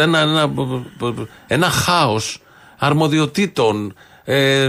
[0.00, 0.50] ένα, ένα,
[1.46, 2.38] ένα χάος
[2.78, 4.68] αρμοδιοτήτων, ε,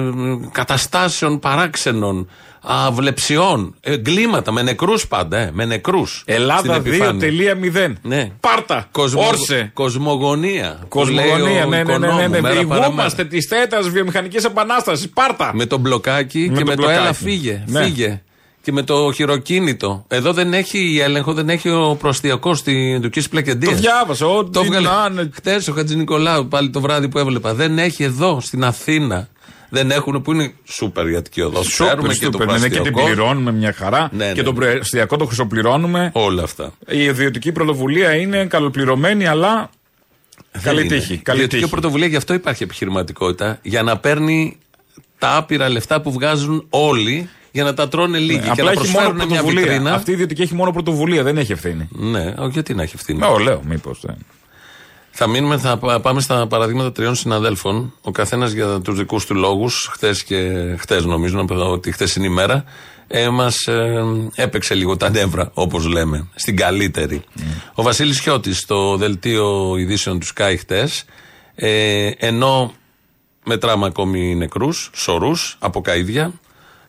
[0.51, 2.29] καταστάσεων παράξενων,
[2.63, 6.23] αυλεψιών, εγκλήματα, με νεκρούς πάντα, ε, με νεκρούς.
[6.25, 7.93] Ελλάδα 2.0.
[8.01, 8.29] Ναι.
[8.39, 8.87] Πάρτα.
[8.91, 9.71] Κοσμο- Όρσε.
[9.73, 10.77] Κοσμογονία.
[10.79, 12.41] που Κοσμογονία, λέει ο ναι, ναι, ναι, ναι, οικονόμου, ναι.
[12.41, 15.09] μέρα Διηγούμαστε της τέτα βιομηχανικής επανάστασης.
[15.09, 15.51] Πάρτα.
[15.53, 16.99] με το μπλοκάκι Με και το με το μπλοκάκι.
[16.99, 17.63] έλα φύγε.
[17.67, 17.83] Ναι.
[17.83, 18.21] Φύγε.
[18.63, 20.05] Και με το χειροκίνητο.
[20.07, 23.69] Εδώ δεν έχει έλεγχο, δεν έχει ο προστιακό στην Τουρκία Πλακεντία.
[23.69, 24.25] Το διάβασα.
[24.27, 25.29] Ό,τι Το έβγαλε να είναι.
[25.33, 27.53] χτε ο Χατζη Νικολάου πάλι το βράδυ που έβλεπα.
[27.53, 29.27] Δεν έχει εδώ στην Αθήνα.
[29.69, 31.61] Δεν έχουν που είναι σούπερ η Αττική Οδό.
[31.61, 33.03] Ξέρουμε και το σούπερ, ναι, και την προαστιακό.
[33.05, 34.09] πληρώνουμε μια χαρά.
[34.11, 34.57] Ναι, ναι, και το ναι.
[34.57, 36.11] προεστιακό το χρυσοπληρώνουμε.
[36.13, 36.73] Όλα αυτά.
[36.87, 39.69] Η ιδιωτική πρωτοβουλία είναι καλοπληρωμένη, αλλά.
[40.61, 40.95] Καλή Δεν είναι.
[40.97, 41.13] τύχη.
[41.13, 41.71] Η Καλή ιδιωτική τύχη.
[41.71, 43.59] πρωτοβουλία γι' αυτό υπάρχει επιχειρηματικότητα.
[43.61, 44.57] Για να παίρνει
[45.17, 48.39] τα άπειρα λεφτά που βγάζουν όλοι για να τα τρώνε λίγοι.
[48.39, 49.61] και Ναι, Απλά να έχει μόνο προσφέρουν μια πρωτοβουλία.
[49.61, 49.93] βιτρίνα.
[49.93, 51.87] Αυτή η ιδιωτική έχει μόνο πρωτοβουλία, δεν έχει ευθύνη.
[51.91, 53.19] Ναι, ο, γιατί να έχει ευθύνη.
[53.19, 54.05] Ναι, λέω, μήπως.
[55.11, 57.93] Θα μείνουμε, θα πά- πάμε στα παραδείγματα τριών συναδέλφων.
[58.01, 62.07] Ο καθένας για τους δικούς του λόγους, χτε και χτε νομίζω, να πω ότι χτε
[62.17, 62.63] είναι η μέρα,
[63.07, 63.67] ε, μας
[64.35, 67.21] έπαιξε λίγο τα νεύρα, όπως λέμε, στην καλύτερη.
[67.73, 70.89] Ο Βασίλης Χιώτης, στο δελτίο ειδήσεων του Sky χτε,
[71.55, 72.73] ε, ενώ
[73.45, 76.31] μετράμε ακόμη νεκρούς, σωρούς, από καίδια,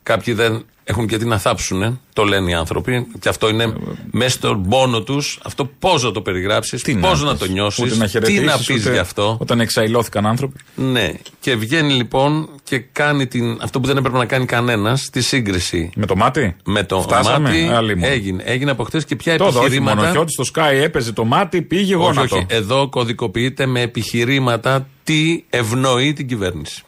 [0.02, 3.72] κάποιοι δεν έχουν και τι να θάψουν, το λένε οι άνθρωποι, και αυτό είναι
[4.10, 5.40] μέσα στον πόνο τους.
[5.44, 8.66] Αυτό πώς να το περιγράψεις, πώς να, πεις, το νιώσεις, ούτε να τι να χαιρετήσεις,
[8.66, 9.36] πεις ούτε γι' αυτό.
[9.40, 10.58] Όταν εξαϊλώθηκαν άνθρωποι.
[10.74, 11.12] Ναι.
[11.40, 15.90] Και βγαίνει λοιπόν και κάνει την, αυτό που δεν έπρεπε να κάνει κανένας, τη σύγκριση
[15.94, 17.68] Με το μάτι; με το Φτάσαμε; μάτι.
[17.72, 18.12] Άλλη μόνο.
[18.12, 18.42] Έγινε.
[18.46, 19.96] Έγινε από χτε και ποια Το εδώ, όχι επιχειρήματα.
[19.96, 20.10] μόνο.
[20.12, 22.36] Χιώτη στο Sky έπαιζε το μάτι, πήγε όχι, γόνατο.
[22.36, 22.46] όχι.
[22.48, 26.82] Εδώ κωδικοποιείται με επιχειρήματα τι ευνοεί την κυβέρνηση.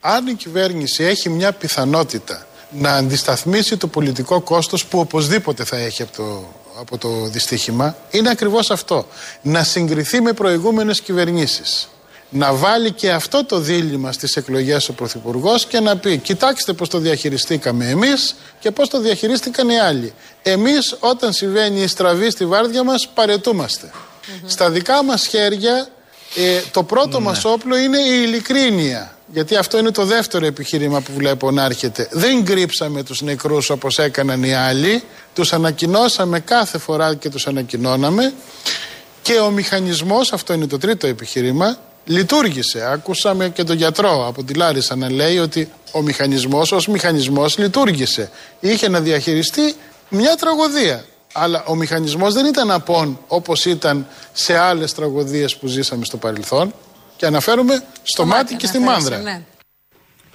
[0.00, 6.02] αν η κυβέρνηση έχει μια πιθανότητα να αντισταθμίσει το πολιτικό κόστος που οπωσδήποτε θα έχει
[6.02, 6.44] από το,
[6.78, 9.06] από το δυστύχημα, είναι ακριβώς αυτό.
[9.42, 11.88] Να συγκριθεί με προηγούμενες κυβερνήσεις.
[12.34, 16.88] Να βάλει και αυτό το δίλημα στις εκλογές ο Πρωθυπουργός και να πει κοιτάξτε πώς
[16.88, 20.12] το διαχειριστήκαμε εμείς και πώς το διαχειρίστηκαν οι άλλοι.
[20.42, 23.90] Εμείς όταν συμβαίνει η στραβή στη βάρδια μας παρετούμαστε.
[24.46, 25.88] Στα δικά μας χέρια
[26.36, 29.16] ε, το πρώτο μας όπλο είναι η ειλικρίνεια.
[29.32, 32.08] Γιατί αυτό είναι το δεύτερο επιχείρημα που βλέπω να έρχεται.
[32.10, 35.02] Δεν κρύψαμε τους νεκρούς όπως έκαναν οι άλλοι.
[35.34, 38.32] Τους ανακοινώσαμε κάθε φορά και τους ανακοινώναμε.
[39.22, 42.88] Και ο μηχανισμός, αυτό είναι το τρίτο επιχείρημα, λειτουργήσε.
[42.92, 48.30] Άκουσαμε και τον γιατρό από τη Λάρισα να λέει ότι ο μηχανισμός ως μηχανισμός λειτουργήσε.
[48.60, 49.74] Είχε να διαχειριστεί
[50.08, 51.04] μια τραγωδία.
[51.32, 56.74] Αλλά ο μηχανισμός δεν ήταν απόν όπως ήταν σε άλλες τραγωδίες που ζήσαμε στο παρελθόν.
[57.22, 59.32] Και αναφέρομαι στο μάτι και στη αναφέρεσαι, μάνδρα.
[59.32, 59.42] ναι.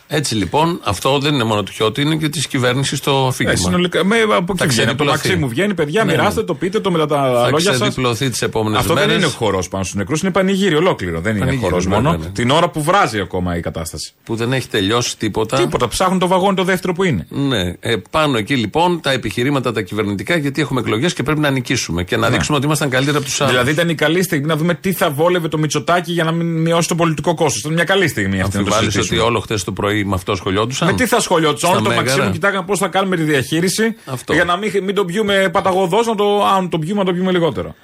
[0.10, 3.56] Έτσι λοιπόν, αυτό δεν είναι μόνο του Χιώτη, είναι και της κυβέρνησης το Ε, αφήγημα.
[3.56, 4.90] συνολικά, με, από Θα εκεί βγαίνει.
[4.90, 5.28] Από το ξεδιπλωθεί.
[5.28, 6.46] Μαξίμου βγαίνει, παιδιά, Ναι, μοιράστε ναι.
[6.46, 7.76] το, πείτε το με τα Θα λόγια σας.
[7.80, 9.10] ξεδιπλωθεί τις επόμενες Αυτό μέρες.
[9.10, 11.20] δεν είναι χορός πάνω στους νεκρούς, είναι πανηγύρι ολόκληρο.
[11.20, 12.18] Δεν είναι Πανηγύρι, χορός βέβαια, μόνο.
[12.18, 12.26] ναι.
[12.26, 14.14] Την ώρα που βράζει ακόμα η κατάσταση.
[14.24, 15.58] Που δεν έχει τελειώσει τίποτα.
[15.58, 17.26] Τίποτα, ψάχνουν το βαγόνι το δεύτερο που είναι.
[17.30, 17.74] Ναι.
[17.80, 22.04] Ε, πάνω εκεί λοιπόν τα επιχειρήματα τα κυβερνητικά, γιατί έχουμε εκλογές και πρέπει να νικήσουμε
[22.04, 23.52] και να δείξουμε ότι ήμασταν καλύτεροι από τους άλλους.
[23.54, 26.62] Δηλαδή ήταν η καλή στιγμή να δούμε τι θα βόλευε το Μητσοτάκι για να μην
[26.62, 27.60] μειώσει το πολιτικό κόστος.
[27.62, 29.28] Ήταν μια καλή στιγμή αυτή να το Αμφιβάλλεις ότι συζητήσουμε.
[29.30, 30.88] όλο χτε το πρωί με αυτό σχολιόντουσαν.
[30.88, 31.70] Με τι θα σχολιόντουσαν.
[31.70, 33.96] Στα Όλοι το Μέγαρα; Μαξίμου κοιτάγαν πώς θα κάνουμε τη διαχείριση.
[34.06, 34.34] Αυτό.
[34.34, 37.32] Για να μην, μην το πιούμε παταγωδός, να το, αν το πιούμε, να το πιούμε
[37.32, 37.76] λιγότερο.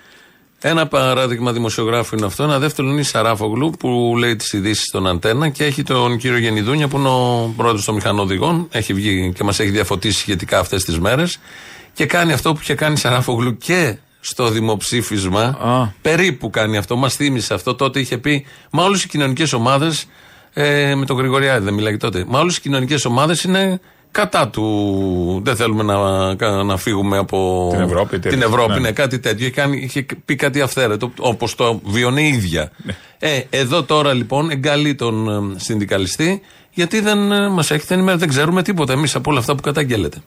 [0.65, 2.43] Ένα παράδειγμα δημοσιογράφου είναι αυτό.
[2.43, 6.37] Ένα δεύτερο είναι η Σαράφογλου που λέει τις ειδήσεις στον Αντένα και έχει τον κύριο
[6.37, 8.67] Γενιδούνια που είναι ο πρόεδρος των μηχανοδηγών.
[8.71, 11.39] Έχει βγει και μας έχει διαφωτίσει σχετικά αυτές τις μέρες.
[11.93, 15.41] Και κάνει αυτό που είχε κάνει η Σαράφογλου και στο δημοψήφισμα.
[15.41, 15.87] Α.
[16.01, 16.95] Περίπου κάνει αυτό.
[16.95, 17.75] Μας θύμισε αυτό.
[17.75, 20.05] Τότε είχε πει Μα όλες οι κοινωνικές ομάδες.
[20.53, 22.23] Ε, με τον Γρηγοριάδη δεν μιλάει τότε.
[22.27, 23.79] Μα όλες οι κοινωνικές ομάδες είναι
[24.11, 25.41] κατά του.
[25.43, 28.45] Δεν θέλουμε να, να φύγουμε από Την Ευρώπη, τι την έλεγε.
[28.45, 28.79] Ευρώπη Ναι.
[28.79, 29.45] ναι, κάτι τέτοιο.
[29.45, 32.71] Είχε, κάνει, είχε πει κάτι αυθαίρετο, όπως το βιώνει η ίδια.
[32.83, 32.95] Ναι.
[33.19, 36.41] Ε, εδώ τώρα λοιπόν εγκαλεί τον ε, συνδικαλιστή,
[36.73, 40.17] γιατί δεν ε, μας έχετε ενημερώσει, δεν ξέρουμε τίποτα εμείς από όλα αυτά που καταγγέλλετε.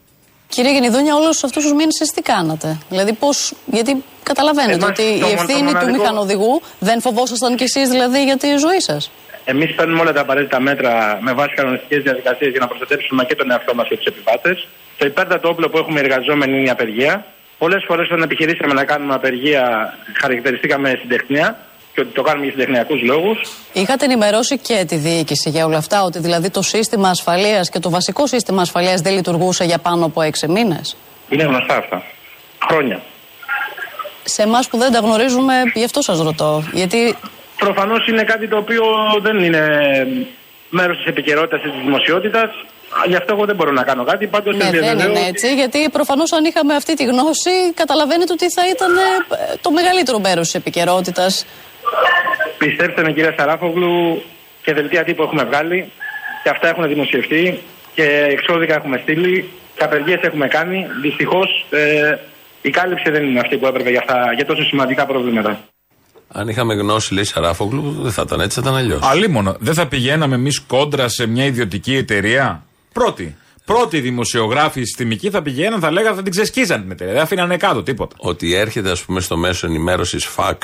[0.49, 3.29] Κύριε Γενιδούνια, όλους αυτούς τους μήνες εσείς τι κάνατε; Δηλαδή, πώ.
[3.73, 7.63] Γιατί καταλαβαίνετε Εμάς ότι το η μόνο- ευθύνη το του μοναδικό- μηχανοδηγού δεν φοβόσασταν κι
[7.63, 9.11] εσείς δηλαδή για τη ζωή σας;
[9.49, 13.51] Εμείς παίρνουμε όλα τα απαραίτητα μέτρα με βάση κανονιστικές διαδικασίες για να προστατεύσουμε και τον
[13.51, 14.69] εαυτό μας και τους επιβάτες.
[14.99, 17.25] Το υπέρτατο όπλο που έχουμε οι εργαζόμενοι είναι η απεργία.
[17.59, 21.59] Πολλές φορές όταν επιχειρήσαμε να κάνουμε απεργία, χαρακτηριστήκαμε συντεχνία
[21.95, 23.39] και ότι το κάνουμε για συντεχνιακούς λόγους.
[23.73, 27.91] Είχατε ενημερώσει και τη διοίκηση για όλα αυτά, ότι δηλαδή το σύστημα ασφαλείας και το
[27.91, 30.97] βασικό σύστημα ασφαλείας δεν λειτουργούσε για πάνω από έξι μήνες;
[31.29, 32.03] Είναι γνωστά αυτά.
[32.69, 33.01] Χρόνια.
[34.25, 36.63] Σε εμάς που δεν τα γνωρίζουμε, γι' αυτό σας ρωτώ.
[36.73, 37.17] Γιατί
[37.69, 38.85] Προφανώς είναι κάτι το οποίο
[39.23, 39.63] δεν είναι
[40.69, 42.51] μέρος της επικαιρότητας ή της δημοσιότητας.
[43.07, 44.27] Γι' αυτό εγώ δεν μπορώ να κάνω κάτι.
[44.27, 45.55] Πάντως ναι, δεν είναι έτσι.
[45.55, 49.01] Γιατί προφανώς αν είχαμε αυτή τη γνώση, καταλαβαίνετε ότι θα ήταν ε,
[49.61, 51.47] το μεγαλύτερο μέρος της επικαιρότητας.
[52.59, 54.23] Πιστέψτε με, κύριε Σαράφογλου,
[54.63, 55.93] και δελτία τύπου έχουμε βγάλει
[56.43, 57.63] και αυτά έχουν δημοσιευτεί
[57.95, 60.87] και εξώδικα έχουμε στείλει και απεργίες έχουμε κάνει.
[61.03, 62.15] Δυστυχώς ε,
[62.63, 65.61] η κάλυψη δεν είναι αυτή που έπρεπε για, αυτά, για τόσο σημαντικά προβλήματα.
[66.29, 69.01] Αν είχαμε γνώση, λέει Σαράφογλου, δεν θα ήταν έτσι, θα ήταν αλλιώς.
[69.03, 69.57] Αλίμονο.
[69.59, 73.37] Δεν θα πηγαίναμε εμείς κόντρα σε μια ιδιωτική εταιρεία; Πρώτη.
[73.67, 77.13] Πρώτη δημοσιογράφοι συστημικοί θα πηγαίναν, θα λέγανε, θα την ξεσκίζαν την εταιρεία.
[77.13, 78.17] Δεν αφήνανε κάτω τίποτα.
[78.19, 80.55] Ότι έρχεται, ας πούμε, στο μέσο ενημέρωσης fax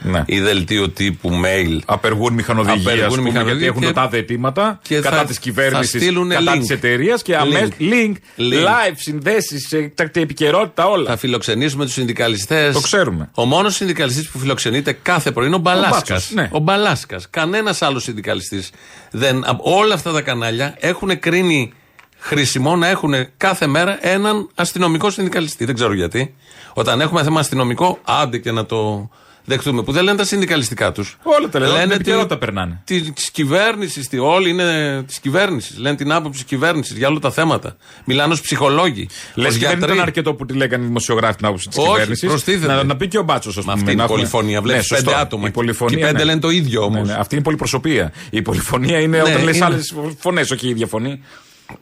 [0.00, 0.22] Ναι.
[0.26, 1.78] ή δελτίο τύπου mail.
[1.86, 5.24] Απεργούν μηχανοδηγοί, Απεργούν ας πούμε, μηχανοδηγοί γιατί έχουν και- τα τάδε αιτήματα και κατά θα-
[5.24, 6.58] της θα κυβέρνησης, στείλουνε κατά link.
[6.58, 7.68] της εταιρείας και αμέσως.
[7.80, 7.82] Link.
[7.82, 8.64] Link, Link.
[8.64, 9.72] live, συνδέσεις,
[10.12, 11.10] επικαιρότητα, όλα.
[11.10, 12.74] Θα φιλοξενήσουμε τους συνδικαλιστές.
[12.74, 13.28] Το ξέρουμε.
[13.34, 16.08] Ο μόνος συνδικαλιστής που φιλοξενείται κάθε πρωί είναι ο Μπαλάσκας.
[16.08, 16.48] Μπάτσος, ναι.
[16.52, 17.26] Ο Μπαλάσκας.
[17.30, 18.70] Κανένας άλλος συνδικαλιστής.
[19.10, 19.44] Δεν...
[19.44, 21.72] α- Όλα αυτά τα κανάλια έχουν κρίνει
[22.18, 25.64] χρήσιμο να έχουν κάθε μέρα έναν αστυνομικό συνδικαλιστή.
[25.64, 26.34] Δεν ξέρω γιατί.
[26.74, 29.08] Όταν έχουμε θέμα αστυνομικό, άντε και να το
[29.44, 29.82] δεχτούμε.
[29.82, 31.16] Που δεν λένε τα συνδικαλιστικά τους.
[31.22, 32.82] Όλα τα λένε, την επικαιρότητα περνάνε.
[32.84, 35.78] Της κυβέρνησης, όλοι είναι της κυβέρνησης.
[35.78, 37.76] Λένε την άποψη της κυβέρνησης για όλα τα θέματα.
[38.04, 39.08] Μιλάνε ως ψυχολόγοι.
[39.34, 39.92] Λες ως και δεν γιατροί.
[39.92, 42.28] ήταν αρκετό που τη λέγανε οι δημοσιογράφοι την άποψη της Όχι, κυβέρνησης.
[42.28, 42.72] προστίθεται.
[42.72, 43.74] Να, να πει και ο Μπάτσος, ας πούμε.
[43.74, 44.60] Μα αυτή είναι να η έχουμε- πολυφωνία.
[44.62, 45.10] Βλέπεις Ναι, σωστό.
[45.10, 45.48] πέντε άτομα.
[45.48, 46.24] Η πολυφωνία, Και οι πέντε ναι.
[46.24, 47.06] λένε το ίδιο όμως.
[47.06, 48.12] Ναι, ναι, αυτή είναι η πολυπροσωπία.
[48.30, 49.64] Η πολυφωνία είναι Ναι, όταν λες είναι.
[49.64, 51.22] άλλες φωνές, όχι η ίδια φωνή.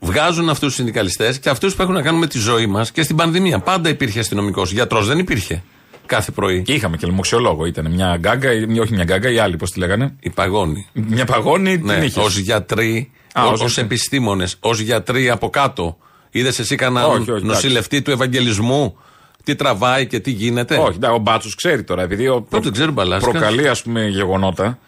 [0.00, 3.02] Βγάζουν αυτούς τους συνδικαλιστές και αυτούς που έχουν να κάνουν με τη ζωή μας και
[3.02, 3.58] στην πανδημία.
[3.58, 4.72] Πάντα υπήρχε αστυνομικός.
[4.72, 5.62] Γιατρός δεν υπήρχε.
[6.06, 6.62] Κάθε πρωί.
[6.62, 7.64] Και είχαμε και λοιμοξιολόγο.
[7.66, 10.86] Ήταν μια γκάγκα, ή- όχι μια γκάγκα, οι άλλοι πώς τη λέγανε; Η παγόνη.
[10.92, 12.16] Μια παγόνη την Ναι, είχες.
[12.24, 15.96] ως γιατροί, Α, ως ως- επιστήμονες, ως γιατροί από κάτω.
[16.30, 18.96] Είδες εσύ κανέναν Όχι, όχι, νοσηλευτή του Ευαγγελισμού,
[19.44, 22.02] τι τραβάει και τι γίνεται; Όχι, εντάξει, ο Μπάτσος ξέρει τώρα.
[22.02, 24.78] Επειδή ο Πού το ξέρει ο Μπαλάσκας; προκαλεί ας πούμε γεγονότα,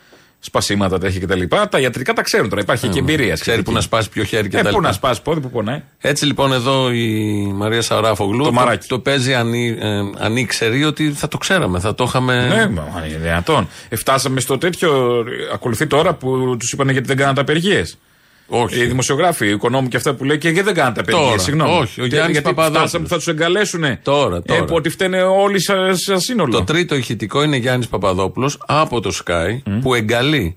[0.40, 1.42] σπασίματα τέτοια κτλ.
[1.70, 2.61] Τα ιατρικά τα ξέρουν τώρα.
[2.61, 3.33] Υπάρχει και εμπειρία.
[3.33, 4.88] Ε, Ξέρει που να σπάσει ποιο χέρι και Ε, τα πού λοιπά.
[4.88, 5.83] να σπάσει πόδι που πονάει.
[6.01, 7.12] Έτσι λοιπόν εδώ η
[7.55, 8.88] Μαρία Σαράφογλου Το μαράκι.
[8.88, 12.46] το παίζει αν, ή- ε, αν ήξερε ότι θα το ξέραμε, θα το είχαμε.
[12.46, 13.68] Ναι, μα είναι δυνατόν.
[13.88, 15.24] Ε, φτάσαμε στο τέτοιο.
[15.53, 17.98] Ακολουθεί τώρα που τους είπαν γιατί δεν κάνατε απεργίες.
[18.50, 18.80] Όχι.
[18.80, 21.22] Οι δημοσιογράφοι, οι οικονόμοι και αυτά που λέει και γιατί δεν κάνατε απεργίε.
[21.24, 21.38] Τώρα.
[21.38, 21.70] Συγγνώμη.
[21.70, 22.80] Όχι, ο Και- Γιάννης γιατί Παπαδόπουλος.
[22.80, 23.80] φτάσαμε που θα τους εγκαλέσουν.
[24.02, 24.61] Τώρα, τώρα.
[24.61, 26.52] Ε, που ότι φταίνε όλοι σα σα σύνολο.
[26.52, 30.56] Το τρίτο ηχητικό είναι Γιάννης Παπαδόπουλος από το Sky που εγκαλεί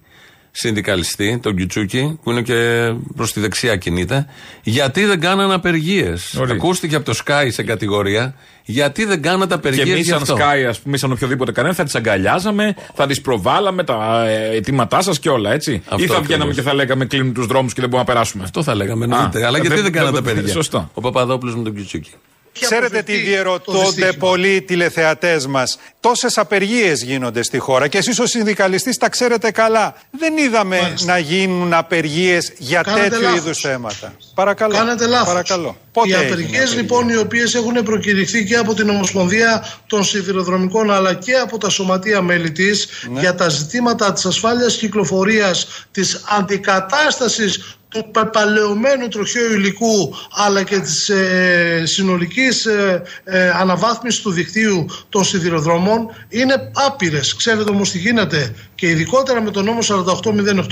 [0.51, 4.25] συνδικαλιστή, τον Κιουτσούκη, που είναι και προς τη δεξιά κινείται,
[4.63, 6.55] γιατί δεν κάνανε απεργίες; Ωραία.
[6.55, 8.35] Ακούστηκε από το Sky σε κατηγορία,
[8.65, 9.93] γιατί δεν κάνατε Και απεργίε.
[9.93, 14.25] εμεί, σαν Sky, ας πούμε, σαν οποιοδήποτε κανένα, θα τις αγκαλιάζαμε, θα τις προβάλαμε, τα
[14.27, 15.81] ε, αιτήματά σας και όλα, έτσι.
[15.87, 16.55] Αυτό Ή θα βγαίναμε ακριβώς.
[16.55, 18.43] και θα λέγαμε κλείνουν τους δρόμους και δεν μπορούμε να περάσουμε.
[18.43, 19.43] Αυτό θα λέγαμε εννοείται.
[19.43, 20.53] Α, Αλλά γιατί δεν- δεν κάνατε δεν- απεργία.
[20.53, 20.89] σωστό.
[20.93, 22.11] Ο Παπαδόπουλος με τον Κιουτσούκη.
[22.59, 25.77] Ξέρετε τι αποφευθεί το διερωτώνται δυστύχημα; πολλοί οι τηλεθεατές μας.
[25.99, 29.95] Τόσες απεργίες γίνονται στη χώρα και εσείς ως συνδικαλιστής τα ξέρετε καλά.
[30.11, 31.11] Δεν είδαμε Μάλιστα.
[31.11, 33.37] να γίνουν απεργίες για Κάνετε τέτοιου λάθος.
[33.39, 34.13] είδους θέματα.
[34.33, 34.73] Παρακαλώ.
[34.73, 35.27] Κάνετε λάθος.
[35.27, 35.77] Παρακαλώ.
[35.91, 40.03] Πότε οι έγινε απεργίες απεργία; λοιπόν οι οποίες έχουν προκηρυχθεί και από την Ομοσπονδία των
[40.03, 43.19] Σιδηροδρομικών αλλά και από τα σωματεία μέλη της Ναι.
[43.19, 51.09] για τα ζητήματα της ασφάλειας κυκλοφορίας, της αντικατάστασης του πεπαλαιωμένου τροχαίου υλικού αλλά και της
[51.09, 57.35] ε, συνολικής ε, ε, αναβάθμισης του δικτύου των σιδηροδρόμων είναι άπειρες.
[57.35, 60.63] Ξέρετε όμως τι γίνεται και ειδικότερα με τον νόμο 4808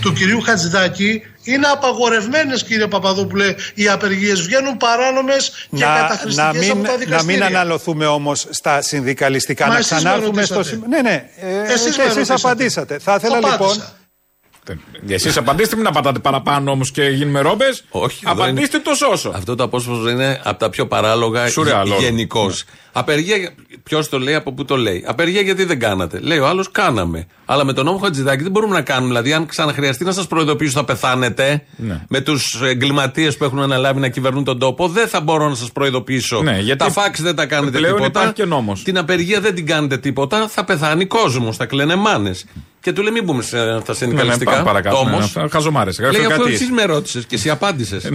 [0.00, 6.70] του κυρίου Χατζηδάκη είναι απαγορευμένες κύριε Παπαδόπουλε οι απεργίες βγαίνουν παράνομες και Να, να, καταχρηστικές
[6.70, 7.22] από μην, τα να δικαστήρια.
[7.22, 9.66] μην αναλωθούμε όμως στα συνδικαλιστικά.
[9.66, 10.82] Μα να εσείς με ξανάρθουμε στο ρωτήσατε.
[10.82, 11.02] σημείο.
[11.02, 11.24] Ναι, ναι.
[11.68, 12.40] Ε, Εσείς και με εσείς ρωτήσατε.
[12.48, 12.98] απαντήσατε.
[12.98, 13.58] Θα ήθελα Απάντησα.
[13.64, 13.84] λοιπόν
[15.08, 17.84] Εσείς απαντήστε, μην απαντάτε παραπάνω όμως και γίνουμε ρόμπες.
[17.88, 19.32] Όχι, εδώ Απαντήστε είναι- το σώσο.
[19.34, 22.00] Αυτό το απόσπασμα είναι από τα πιο παράλογα Σουρεάλ, όλο.
[22.00, 22.64] γενικώς.
[22.92, 25.04] Απεργία, ποιος το λέει, από πού το λέει.
[25.06, 26.18] Απεργία γιατί δεν κάνατε.
[26.20, 27.26] Λέει ο άλλος, κάναμε.
[27.44, 29.06] Αλλά με τον νόμο Χατζηδάκη δεν μπορούμε να κάνουμε.
[29.08, 32.04] Δηλαδή, αν ξαναχρειαστεί να σας προειδοποιήσω θα πεθάνετε Ναι.
[32.08, 35.72] με τους εγκληματίες που έχουν αναλάβει να κυβερνούν τον τόπο, δεν θα μπορώ να σας
[35.72, 36.42] προειδοποιήσω.
[36.42, 38.18] Ναι, γιατί τα φάξ δεν τα κάνετε πλέον τίποτα.
[38.18, 38.82] υπάρχει και νόμος.
[38.82, 40.48] Την απεργία δεν την κάνετε τίποτα.
[40.48, 42.44] Θα πεθάνει κόσμος, θα κλαίνε μάνες.
[42.86, 44.50] Και του λέει, μην μπούμε σε αυτά τα συνδικαλιστικά.
[44.50, 46.60] πάμε παρακάτω, Όμως, ναι, αυτά χαζομάρες, Λέει, αφού γραφειοκρατίες.
[46.60, 48.10] εσύ με ρώτησες και εσύ απάντησες.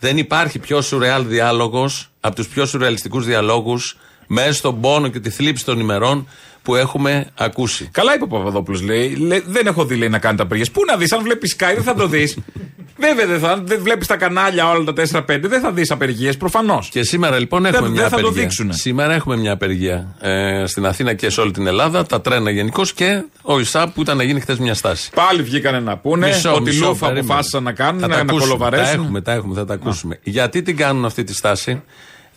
[0.00, 5.30] Δεν υπάρχει πιο σουρεάλ διάλογος από τους πιο σουρεαλιστικούς διαλόγους μέσα στον πόνο και τη
[5.30, 6.28] θλίψη των ημερών
[6.66, 7.88] που έχουμε ακούσει.
[7.92, 9.08] Καλά είπε ο Παπαδόπουλος, λέει.
[9.14, 10.66] Λέει, Δεν έχω δει λέει, να κάνει τα απεργίε.
[10.72, 12.38] Πού να δεις, αν βλέπεις Sky δεν θα το δεις.
[12.98, 13.60] Βέβαια δεν θα.
[13.64, 16.88] Δεν βλέπεις τα κανάλια όλα τα 4-5, δεν θα δεις απεργίες, προφανώς.
[16.88, 18.42] Και σήμερα λοιπόν Δεν- έχουμε δεν μια θα το απεργία.
[18.42, 18.72] δείξουνε.
[18.72, 22.82] Σήμερα έχουμε μια απεργία ε, στην Αθήνα και σε όλη την Ελλάδα, τα τρένα γενικώ
[22.94, 25.10] και ο ΙΣΑΠ που ήταν να γίνει χθες μια στάση.
[25.14, 27.26] Πάλι βγήκανε να πούνε Μισό, ότι μισό, λούφα περίμενε.
[27.26, 28.86] αποφάσισαν να κάνουν, Θα να, τα να ακούσουμε, κολοβαρέσουν.
[28.96, 30.18] Τα έχουμε, τα έχουμε, θα τα ακούσουμε.
[30.22, 31.82] Γιατί την κάνουν αυτή τη στάση,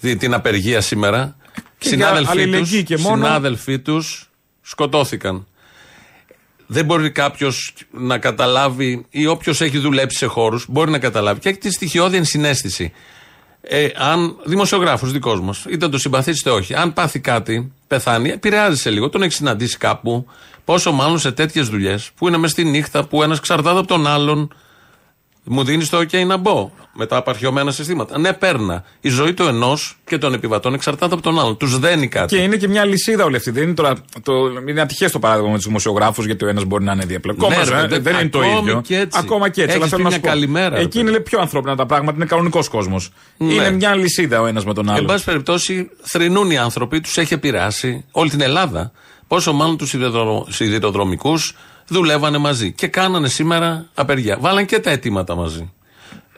[0.02, 1.36] τη- την απεργία σήμερα;
[1.80, 3.16] Και για Συνάδελφοί αλληλεγγύη τους, και μόνο.
[3.26, 4.30] συνάδελφοί τους
[4.62, 5.48] σκοτώθηκαν.
[6.68, 11.50] Δεν μπορεί κάποιος να καταλάβει ή όποιος έχει δουλέψει σε χώρους μπορεί να καταλάβει και
[11.50, 12.92] έχει τη στοιχειώδη ενσυναίσθηση.
[13.62, 18.78] Ε, αν δημοσιογράφος δικός μας, είτε το συμπαθεί είτε όχι, αν πάθει κάτι, πεθάνει, επηρεάζει
[18.78, 19.10] σε λίγο.
[19.10, 20.28] Τον έχεις συναντήσει κάπου.
[20.66, 24.08] Πόσο μάλλον σε τέτοιες δουλειές που είναι μες στη νύχτα, που ένας εξαρτάται από τον
[24.08, 24.54] άλλον.
[25.52, 28.20] Μου δίνεις το OK να μπω με τα απαρχιωμένα συστήματα.
[28.20, 28.84] Ναι, παίρνα.
[29.02, 31.58] Η ζωή του ενός και των επιβατών εξαρτάται από τον άλλον.
[31.58, 32.36] Τους δένει κάτι.
[32.36, 33.52] Και είναι και μια λυσίδα όλη αυτή.
[33.52, 34.34] Δεν είναι, τώρα, το,
[34.68, 37.64] είναι ατυχές το παράδειγμα με τους δημοσιογράφους, γιατί ο ένας μπορεί να είναι διαπλεκόμενο.
[37.64, 38.82] Ναι, ρε, παιδί, δεν είναι το ακόμη ίδιο.
[38.82, 39.20] και έτσι.
[39.24, 39.76] Ακόμα και έτσι.
[39.76, 40.28] Έχεις αλλά θέλω πει να μια σου πω.
[40.28, 41.10] καλημέρα, ρε, Εκεί παιδί.
[41.10, 42.16] είναι πιο ανθρώπινα τα πράγματα.
[42.16, 43.12] Είναι κανονικός κόσμος.
[43.38, 43.54] Ναι.
[43.54, 45.08] Είναι μια λυσίδα ο ένας με τον Εν άλλο.
[45.08, 48.92] πάση περιπτώσει, θρυνούν οι άνθρωποι, τους έχει επηρεάσει όλη την Ελλάδα.
[49.28, 49.96] Πόσο μάλλον τους
[50.48, 51.56] σιδηροδρομικούς
[51.90, 52.72] δουλεύανε μαζί.
[52.72, 54.38] Και κάνανε σήμερα απεργία.
[54.40, 55.72] Βάλαν και τα αιτήματα μαζί.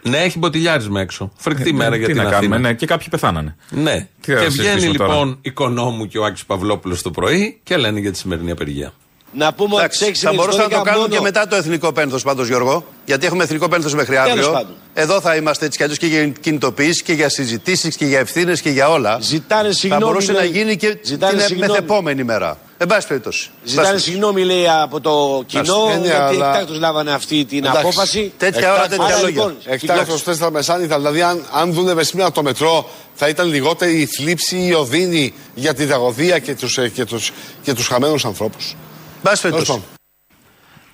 [0.04, 1.32] Ναι, έχει μποτιλιάρισμα έξω.
[1.38, 2.42] Φρικτή Ε, μέρα ναι, για τι την να Αθήνα.
[2.50, 3.56] κάνουμε, ναι, και κάποιοι πεθάνανε.
[3.70, 4.08] Ναι.
[4.22, 7.78] Τι θα και συζητήσουμε βγαίνει τώρα; λοιπόν οικονόμου και ο Άκης Παυλόπουλος το πρωί και
[7.78, 8.94] λένε για τη σημερινή απεργία.
[9.34, 11.56] Να πούμε ότι Εντάξει, σε θα μπορούσαν να το 6 κάνουν μόνο- και μετά το
[11.56, 12.86] εθνικό πένθος πάντως, Γιώργο.
[13.06, 14.52] Γιατί έχουμε εθνικό πένθος μέχρι Τέλος αύριο.
[14.52, 14.74] πάντων.
[14.94, 18.62] Εδώ θα είμαστε έτσι κι αλλιώς και για κινητοποιήσει και για συζητήσεις και για ευθύνες
[18.62, 19.18] και για όλα.
[19.22, 20.50] Ζητάνε συγγνώμη, Θα μπορούσε να λέει.
[20.50, 21.72] γίνει και Ζητάνε την συγγνώμη.
[21.72, 22.58] μεθεπόμενη μέρα.
[22.82, 23.50] Εν πάση περιπτώσει.
[23.64, 27.58] Ζητάνε Μπας- συγγνώμη, λέει, από το κοινό, Εντάξει, ναι, γιατί αλλά- εκτάκτως λάβανε αυτή την
[27.58, 27.80] Εντάξει.
[27.80, 28.34] απόφαση.
[28.38, 29.28] Τέτοια ώρα, τέτοια Άρα, λόγια.
[29.30, 30.98] λοιπόν, Εκτάκτος τέσσερα μεσάνυχτα.
[30.98, 35.34] Δηλαδή, αν, αν δούλευε σήμερα το μετρό, θα ήταν λιγότερη η θλίψη ή η οδύνη
[35.56, 37.32] για τη τραγωδία και τους και τους,
[37.64, 38.70] και τους χαμένους ανθρώπους.
[38.72, 39.82] Εν πάση περιπτώσει.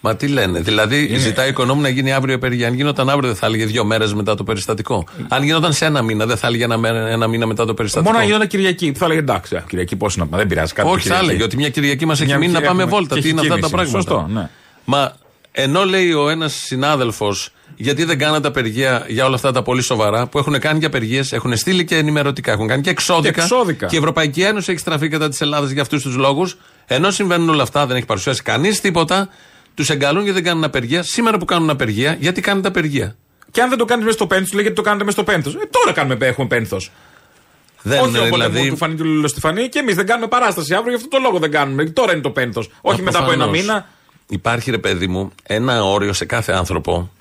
[0.01, 2.67] Μα τι λένε, δηλαδή ζητάει οικονόμου να γίνει αύριο απεργία.
[2.67, 5.05] Αν γινόταν αύριο, δεν θα έλεγε δύο μέρες μετά το περιστατικό.
[5.27, 8.10] Αν γινόταν σε ένα μήνα, δεν θα έλεγε ένα, μέρα- ένα μήνα μετά το περιστατικό.
[8.12, 8.91] Μόνο να γινόταν Κυριακή.
[8.91, 10.89] Που θα έλεγε εντάξει, α, Κυριακή πώς να πάμε, δεν πειράζει κάτι.
[10.89, 13.15] Όχι, θα έλεγε ότι μια Κυριακή μας έχει Μια μείνει να Κυριακή πάμε έχουμε- βόλτα.
[13.15, 13.91] και Τι έχει είναι αυτά τα κίνηση.
[14.03, 14.25] πράγματα.
[14.25, 14.49] Σωστό, ναι.
[14.86, 15.15] Μα
[15.51, 20.27] ενώ λέει ο ένας συνάδελφος, γιατί δεν κάνατε απεργία για όλα αυτά τα πολύ σοβαρά,
[20.27, 23.33] που έχουν κάνει και απεργίες, έχουν στείλει και ενημερωτικά, έχουν κάνει και εξώδικα.
[23.33, 23.86] Και εξώδικα.
[23.88, 26.57] Και η Ευρωπαϊκή Ένωση έχει στραφεί κατά της Ελλάδας για αυτούς τους λόγους.
[26.86, 29.29] Ενώ συμβαίνουν όλα αυτά, δεν έχει παρουσιάσει κανείς τίποτα,
[29.77, 31.03] τους εγκαλούν γιατί δεν κάνουν απεργία.
[31.03, 33.15] Σήμερα που κάνουν απεργία, γιατί κάνετε απεργία;
[33.51, 35.53] Και αν δεν το κάνεις μέσα στο πένθος, λέει γιατί το κάνετε μέσα στο πένθος.
[35.55, 36.91] Ε, τώρα κάνουμε, έχουμε πένθος.
[37.81, 38.61] Δεν Όχι είναι όποτε δηλαδή.
[38.61, 41.39] μου του φανεί του Λουλοστιφανή και εμείς δεν κάνουμε παράσταση αύριο, γι' αυτό το λόγο
[41.39, 41.85] δεν κάνουμε.
[41.85, 42.69] Τώρα είναι το πένθος.
[42.81, 43.61] Όχι Μα μετά από ένα προφανώς.
[43.65, 43.87] μήνα.
[44.29, 47.11] Υπάρχει ρε παιδί μου ένα όριο σε κάθε άνθρωπο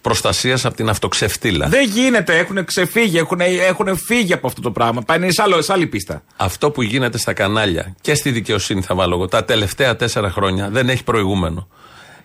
[0.00, 1.68] προστασίας από την αυτοξεφτύλα.
[1.68, 5.02] Δεν γίνεται, έχουν ξεφύγει, έχουν, έχουν φύγει από αυτό το πράγμα.
[5.02, 6.22] Πάνε σε, άλλο, σε άλλη πίστα.
[6.36, 10.68] Αυτό που γίνεται στα κανάλια και στη δικαιοσύνη, θα βάλω εγώ, τα τελευταία τέσσερα χρόνια
[10.70, 11.68] δεν έχει προηγούμενο.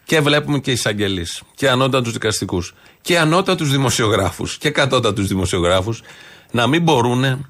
[0.06, 6.02] Και βλέπουμε και εισαγγελείς και ανώτατους δικαστικούς και ανώτατους δημοσιογράφους και κατώτατους δημοσιογράφους
[6.52, 7.48] να μην μπορούν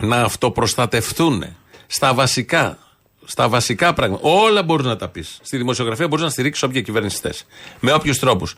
[0.00, 1.44] να αυτοπροστατευτούν
[1.86, 2.78] στα βασικά.
[3.26, 4.28] Στα βασικά πράγματα.
[4.28, 5.38] Όλα μπορείς να τα πεις.
[5.42, 7.30] Στη δημοσιογραφία μπορείς να στηρίξεις όποια κυβέρνηση θε.
[7.80, 8.56] Με όποιους τρόπους.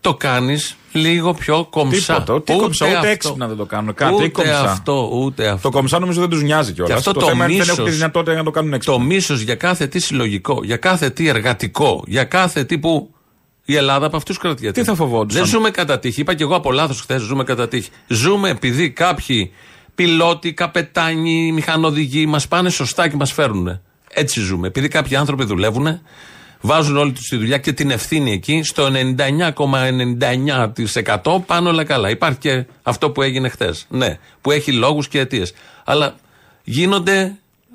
[0.00, 2.22] Το κάνεις λίγο πιο κομψά.
[2.22, 2.42] Τίποτα.
[2.42, 3.08] Τι κομψά, ούτε αυτό.
[3.08, 3.94] έξυπνα δεν το κάνουν.
[3.94, 4.60] Κάτι Ούτε κομψά.
[4.60, 5.70] αυτό, ούτε αυτό.
[5.70, 6.92] Το κομψά νομίζω δεν τους νοιάζει κιόλας.
[6.92, 8.98] Και αυτό το, θέμα είναι ότι μίσος, δεν έχουν τη δυνατότητα να το κάνουν έξυπνα.
[8.98, 13.10] Το μίσος για κάθε τι συλλογικό, για κάθε τι εργατικό, για κάθε τι που
[13.64, 14.80] η Ελλάδα από αυτούς κρατιέται.
[14.80, 16.20] Τι θα φοβόντουσαν; Δεν ζούμε κατά τύχη.
[16.20, 17.90] Είπα και εγώ από λάθος χθες, ζούμε κατά τύχη.
[18.06, 19.52] Ζούμε επειδή κάποιοι
[19.94, 23.80] πιλότοι, καπετάνοι, μηχανοδηγοί μας πάνε σωστά και μας φέρνουν.
[24.10, 24.66] Έτσι ζούμε.
[24.66, 26.00] Επειδή κάποιοι άνθρωποι δουλεύουν,
[26.60, 28.90] βάζουν όλη τους τη δουλειά και την ευθύνη εκεί, στο
[31.22, 32.10] 99,99% πάνε όλα καλά.
[32.10, 33.86] Υπάρχει και αυτό που έγινε χθες.
[33.88, 35.52] Ναι, που έχει λόγους και αιτίες.
[35.84, 36.14] Αλλά
[36.64, 37.34] γίνονται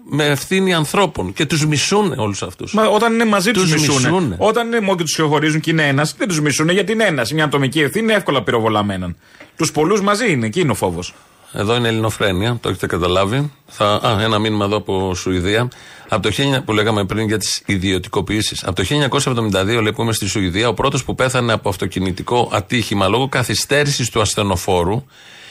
[0.09, 2.73] με ευθύνη ανθρώπων και τους μισούν όλους αυτούς.
[2.73, 3.95] Μα όταν είναι μαζί τους Τους μισούν.
[3.95, 4.35] μισούνε.
[4.39, 7.31] Όταν είναι μόνο και τους συγχωρίζουν και είναι ένας, δεν τους μισούν γιατί είναι ένας.
[7.31, 9.15] Μια ατομική ευθύνη είναι εύκολα πυροβολαμέναν.
[9.57, 11.13] Τους πολλούς μαζί είναι, εκεί είναι ο φόβος.
[11.53, 13.51] Εδώ είναι ελληνοφρένεια, το έχετε καταλάβει.
[13.67, 15.67] Θα, α, ένα μήνυμα εδώ από Σουηδία.
[16.09, 18.63] Από το 1000, που λέγαμε πριν για τις ιδιωτικοποιήσεις.
[18.63, 23.07] Από το 1972, λέει, που είμαι στη Σουηδία, ο πρώτος που πέθανε από αυτοκινητικό ατύχημα
[23.07, 25.03] λόγω καθυστέρησης του ασθενοφόρου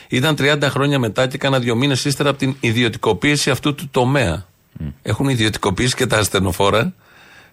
[0.09, 4.47] ήταν 30 χρόνια μετά και κάνα δύο μήνες ύστερα από την ιδιωτικοποίηση αυτού του τομέα.
[5.03, 6.95] Έχουν ιδιωτικοποιήσει και τα ασθενοφόρα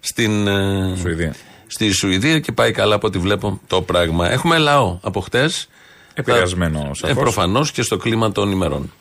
[0.00, 1.34] στην ε, Σουηδία.
[1.66, 4.30] στη Σουηδία και πάει καλά από ό,τι βλέπω το πράγμα.
[4.30, 5.68] Έχουμε λαό από χτες.
[6.18, 7.16] Επηρεασμένο Ε, σαφώς.
[7.16, 8.92] Προφανώς και στο κλίμα των ημερών.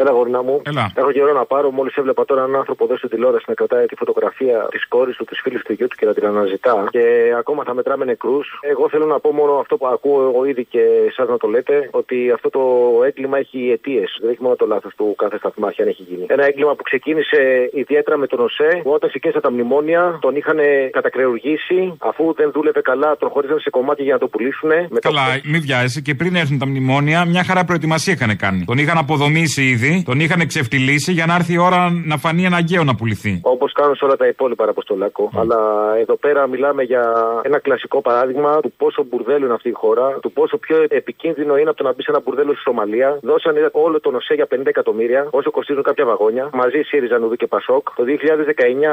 [0.00, 0.54] Έλα, γορνά μου.
[0.70, 0.84] Έλα.
[1.00, 1.70] Έχω καιρό να πάρω.
[1.70, 5.24] Μόλις έβλεπα τώρα έναν άνθρωπο εδώ στην τηλεόραση να κρατάει τη φωτογραφία της κόρης του,
[5.24, 6.76] της φίλης του γιού του και να την αναζητά.
[6.90, 7.04] Και
[7.38, 8.46] ακόμα θα μετράμε νεκρούς.
[8.72, 11.88] Εγώ θέλω να πω μόνο αυτό που ακούω εγώ ήδη και εσάς να το λέτε,
[11.90, 12.62] ότι αυτό το
[13.08, 14.18] έγκλημα έχει αιτίες.
[14.20, 16.24] Δεν έχει μόνο το λάθος του κάθε σταθμάρχη αν έχει γίνει.
[16.28, 17.40] Ένα έγκλημα που ξεκίνησε
[17.72, 20.58] ιδιαίτερα με τον ΟΣΕ, που όταν συγκίνησαν τα μνημόνια τον είχαν
[20.90, 24.70] κατακρεουργήσει, αφού δεν δούλευε καλά, τον χωρίζαν σε κομμάτια για να το πουλήσουν.
[25.00, 28.64] Καλά, μην βιάζεσαι και πριν έρθουν τα μνημόνια, μια χαρά προετοιμασία είχαν κάνει.
[28.64, 32.84] Τον είχαν αποδομήσει ήδη, τον είχαν εξευτιλίσει για να έρθει η ώρα να φανεί αναγκαίο
[32.84, 33.40] να πουληθεί.
[33.42, 35.30] Όπως κάνουν σε όλα τα υπόλοιπα, Αποστολάκο.
[35.40, 35.58] Αλλά
[36.00, 37.02] εδώ πέρα μιλάμε για
[37.42, 41.68] ένα κλασικό παράδειγμα του πόσο μπουρδέλο είναι αυτή η χώρα, του πόσο πιο επικίνδυνο είναι
[41.68, 43.18] από το να μπει σε ένα μπουρδέλο στη Σομαλία.
[43.22, 47.46] Δώσανε όλο τον ΟΣΕ για 50 εκατομμύρια, όσο κοστίζουν κάποια βαγόνια, μαζί ΣΥΡΙΖΑ, Νουδού και
[47.46, 47.84] Πασόκ.
[47.96, 48.04] Το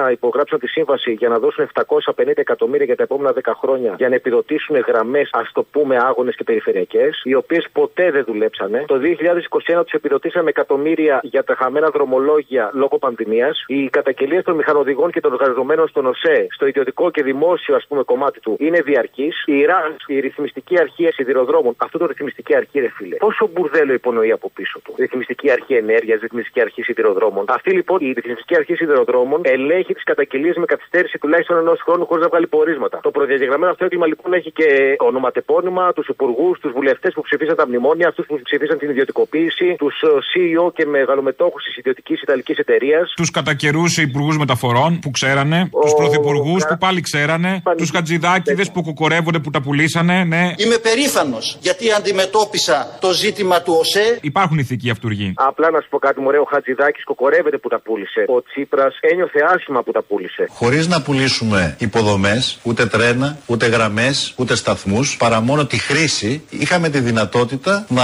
[0.08, 4.10] 2019 υπογράψαν τη σύμβαση για να δώσουν 750 εκατομμύρια για τα επόμενα 10 χρόνια για
[4.10, 8.84] να επιδοτήσουν γραμμές, ας το πούμε, άγονε και περιφερειακές, οι οποίες ποτέ δεν δουλέψανε.
[8.88, 10.87] Το 2021 τους επιδοτήσαμε εκατομμύρια
[11.22, 13.64] για τα χαμένα δρομολόγια λόγω πανδημίας.
[13.68, 18.04] Οι καταγγελίες των μηχανοδηγών και των εργαζομένων στον ΟΣΕ, στο ιδιωτικό και δημόσιο ας πούμε
[18.04, 19.44] κομμάτι του, είναι διαρκής.
[19.46, 23.16] Η ΡΑΝ, η ρυθμιστική αρχή σιδηροδρόμων, αυτό το ρυθμιστική αρχή, ρε φίλε.
[23.16, 24.94] Πόσο μπουρδέλο υπονοεί από πίσω του.
[24.98, 27.46] Ρυθμιστική αρχή ενέργειας, ρυθμιστική αρχή σιδηροδρόμων.
[27.48, 32.24] Αυτή λοιπόν η ρυθμιστική αρχή σιδηροδρόμων ελέγχει τις καταγγελίες με καθυστέρηση τουλάχιστον ενός χρόνου χωρίς
[32.24, 33.00] να βγάλει πορίσματα.
[33.04, 37.68] Το προδιαγεγραμμένο αυτό έγκλημα λοιπόν έχει και ονοματεπώνυμα, τους υπουργούς, τους βουλευτές που ψηφίσαν τα
[37.68, 43.14] μνημόνια, αυτούς που ψηφίσαν την ιδιωτικοποίηση, τους CEO και μεγαλομετόχου της ιδιωτικής Ιταλικής εταιρείας.
[43.16, 48.82] Τους κατά καιρού υπουργούς μεταφορών που ξέρανε, τους πρωθυπουργούς που πάλι ξέρανε, τους χατζηδάκιδε που
[48.84, 50.44] κοκορεύονται που τα πουλήσανε, ναι.
[50.58, 54.18] Είμαι περήφανος γιατί αντιμετώπισα το ζήτημα του ΟΣΕ.
[54.22, 55.34] Υπάρχουν ηθικοί αυτούργοι.
[55.36, 58.26] Απλά να σου πω κάτι, μωρέ, ο Χατζηδάκης κοκορεύεται που τα πούλησε.
[58.28, 60.46] Ο Τσίπρας ένιωθε άσχημα που τα πούλησε.
[60.50, 66.90] Χωρίς να πουλήσουμε υποδομές, ούτε τρένα, ούτε γραμμές, ούτε σταθμούς, παρά μόνο τη χρήση, είχαμε
[66.90, 68.04] τη δυνατότητα να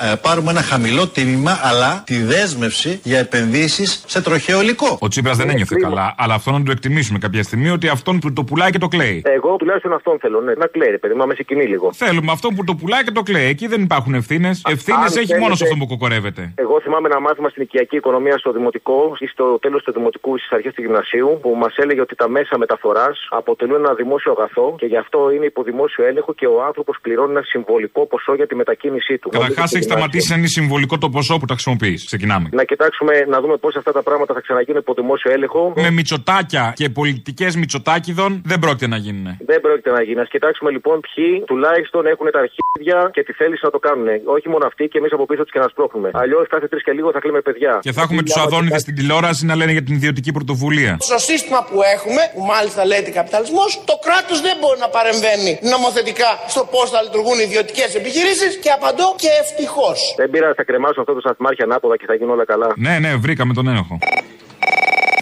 [0.00, 4.96] ε, πάρουμε ένα χαμηλό τίμημα, αλλά τη δέσμευση για επενδύσεις σε τροχαίο υλικό.
[5.00, 8.32] Ο Τσίπρας δεν ένιωθε καλά, αλλά αυτό να το εκτιμήσουμε κάποια στιγμή ότι αυτόν που
[8.32, 9.22] το πουλάει και το κλαίει.
[9.24, 11.92] Εγώ τουλάχιστον αυτόν θέλω, ναι, να κλαίει, ρε παιδί μου, με συγκινεί λίγο.
[11.92, 13.46] Θέλουμε αυτόν που το πουλάει και το κλαίει.
[13.48, 14.62] Εκεί δεν υπάρχουν ευθύνες.
[14.68, 16.52] Ευθύνες αν έχει θέλετε- μόνος σε αυτόν που κοκορεύεται.
[16.54, 20.50] Εγώ θυμάμαι ένα μάθημα στην οικιακή οικονομία στο δημοτικό ή στο τέλος του δημοτικού στις
[20.56, 24.86] αρχές του γυμνασίου που μας έλεγε ότι τα μέσα μεταφοράς αποτελούν ένα δημόσιο αγαθό και
[24.86, 28.54] γι' αυτό είναι υπό δημόσιο έλεγχο και ο άνθρωπος πληρώνει ένα συμβολικό ποσό για τη
[28.54, 29.28] μετακίνησή του.
[29.28, 31.89] Καταρχάς Νομίζω έχει ότι σταματήσει να είναι συμβολικό το ποσό που τα χρησιμοποιεί.
[31.94, 32.48] Ξεκινάμε.
[32.52, 35.72] Να κοιτάξουμε να δούμε πώς αυτά τα πράγματα θα ξαναγίνουν υπό δημόσιο έλεγχο.
[35.76, 39.26] Με μυτσοτάκια και πολιτικές μυτσοτάκιδων δεν πρόκειται να γίνουν.
[39.46, 40.20] Δεν πρόκειται να γίνει.
[40.20, 44.08] Α κοιτάξουμε λοιπόν ποιοι τουλάχιστον έχουν τα αρχίδια και τη θέληση να το κάνουν.
[44.36, 46.10] Όχι μόνο αυτοί και εμείς από πίσω τους και να σπρώχνουμε.
[46.12, 47.78] Αλλιώς κάθε τρεις και λίγο θα κλείμε παιδιά.
[47.82, 50.92] Και θα έχουμε τους αδόνιδε στην τηλεόραση να λένε για την ιδιωτική πρωτοβουλία.
[51.00, 56.30] Στο σύστημα που έχουμε, που μάλιστα λέγεται καπιταλισμός, το κράτος δεν μπορεί να παρεμβαίνει νομοθετικά
[56.52, 59.98] στο πώς θα λειτουργούν οι ιδιωτικές επιχειρήσεις και απαντώ και ευτυχώς.
[60.20, 62.68] Δεν πειράζει, θα κρεμάσουν αυτό το σταθμάρχη ανάποδα και θα γίνουν όλα καλά.
[62.86, 63.98] Ναι, ναι, βρήκαμε τον έλεγχο.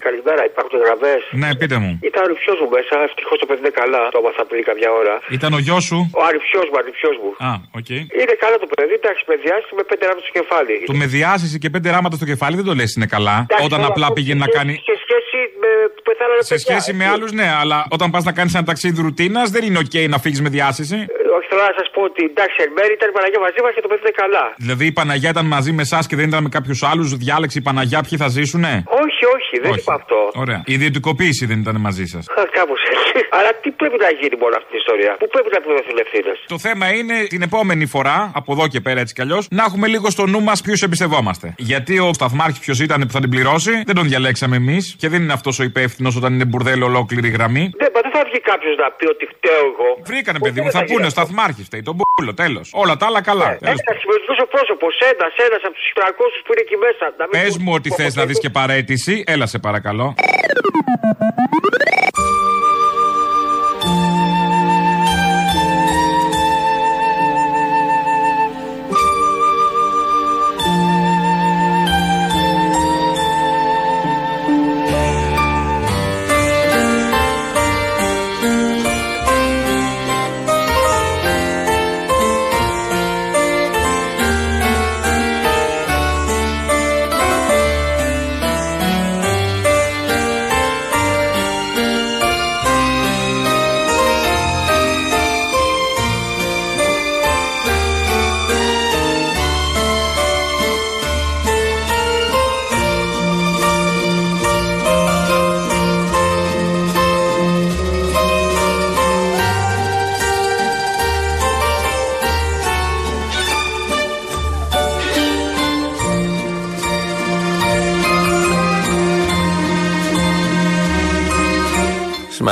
[0.08, 1.92] Καλημέρα, υπάρχουν γραμμές; Ναι, πείτε μου.
[2.10, 4.02] Ήταν ο ρηφιό μου μέσα, ευτυχώς το παιδί είναι καλά.
[4.14, 5.14] Το έμαθα πριν κάποια ώρα.
[5.38, 7.30] Ήταν ο γιος σου; Ο ανιψιός μου, ανιψιός μου.
[7.48, 7.88] Α, οκ.
[8.20, 10.74] Είναι καλά το παιδί, εντάξει, με διάσειση με πέντε ράμματα στο κεφάλι.
[10.90, 13.36] Το με διάσειση και πέντε ράμματα στο κεφάλι δεν το λες είναι καλά.
[13.46, 14.72] Εντάξει, Όταν τώρα απλά αυτό πήγαινε να σε- κάνει.
[14.88, 17.14] Σε σχέση με που πεθάνανε Σε παιδιά, σχέση με έτσι.
[17.14, 20.40] άλλους, ναι, αλλά όταν πας να κάνεις ένα ταξίδι ρουτίνας δεν είναι οκ να φύγεις
[20.44, 20.96] με διάσειση.
[20.96, 23.70] Ε, Όχι, θέλω να σας πω ότι εντάξει, εν μέρει ήταν η Παναγία μαζί μας
[23.76, 24.44] και το παιδί είναι καλά.
[24.64, 27.64] Δηλαδή η Παναγιά ήταν μαζί με εσάς και δεν ήταν με κάποιους άλλους, διάλεξε η
[27.68, 28.72] Παναγιά ποιοι θα ζήσουνε;
[29.04, 29.80] Όχι, όχι, δεν Όχι.
[29.80, 30.18] είπα αυτό.
[30.44, 30.60] Ωραία.
[30.70, 32.22] Η ιδιωτικοποίηση δεν ήταν μαζί σας.
[32.58, 33.26] Κάπως έτσι.
[33.38, 36.36] Αλλά τι πρέπει να γίνει με όλη αυτή την ιστορία; Πού πρέπει να πληρωθούν ευθύνες;
[36.54, 39.86] Το θέμα είναι την επόμενη φορά, από εδώ και πέρα έτσι κι αλλιώς, να έχουμε
[39.94, 41.46] λίγο στο νου μας ποιους εμπιστευόμαστε.
[41.56, 45.20] Γιατί ο σταθμάρχης ποιος ήταν που θα την πληρώσει, δεν τον διαλέξαμε εμείς και δεν
[45.22, 47.64] είναι αυτός ο υπεύθυνος όταν είναι μπουρδέλο ολόκληρη γραμμή.
[47.82, 49.88] Δεν, μα δεν θα βγει κάποιος να πει ότι φταίω εγώ.
[50.10, 51.20] Βρήκανε, Ποτέ παιδί μου, δεν θα γίνει πούνε ο αυτό.
[51.20, 52.66] σταθμάρχης φταίει, τον μπούλο, τέλος.
[52.82, 53.46] Όλα τα άλλα καλά.
[53.56, 53.78] Τέλος.
[53.86, 57.04] Ένα συμμετοχικό πρόσωπος, ένας, ένας από τους 300 που είναι εκεί μέσα.
[57.18, 60.06] Να μην Πες πω- μου ότι θες να δεις και παρέτηση, έλα σε παρακαλώ.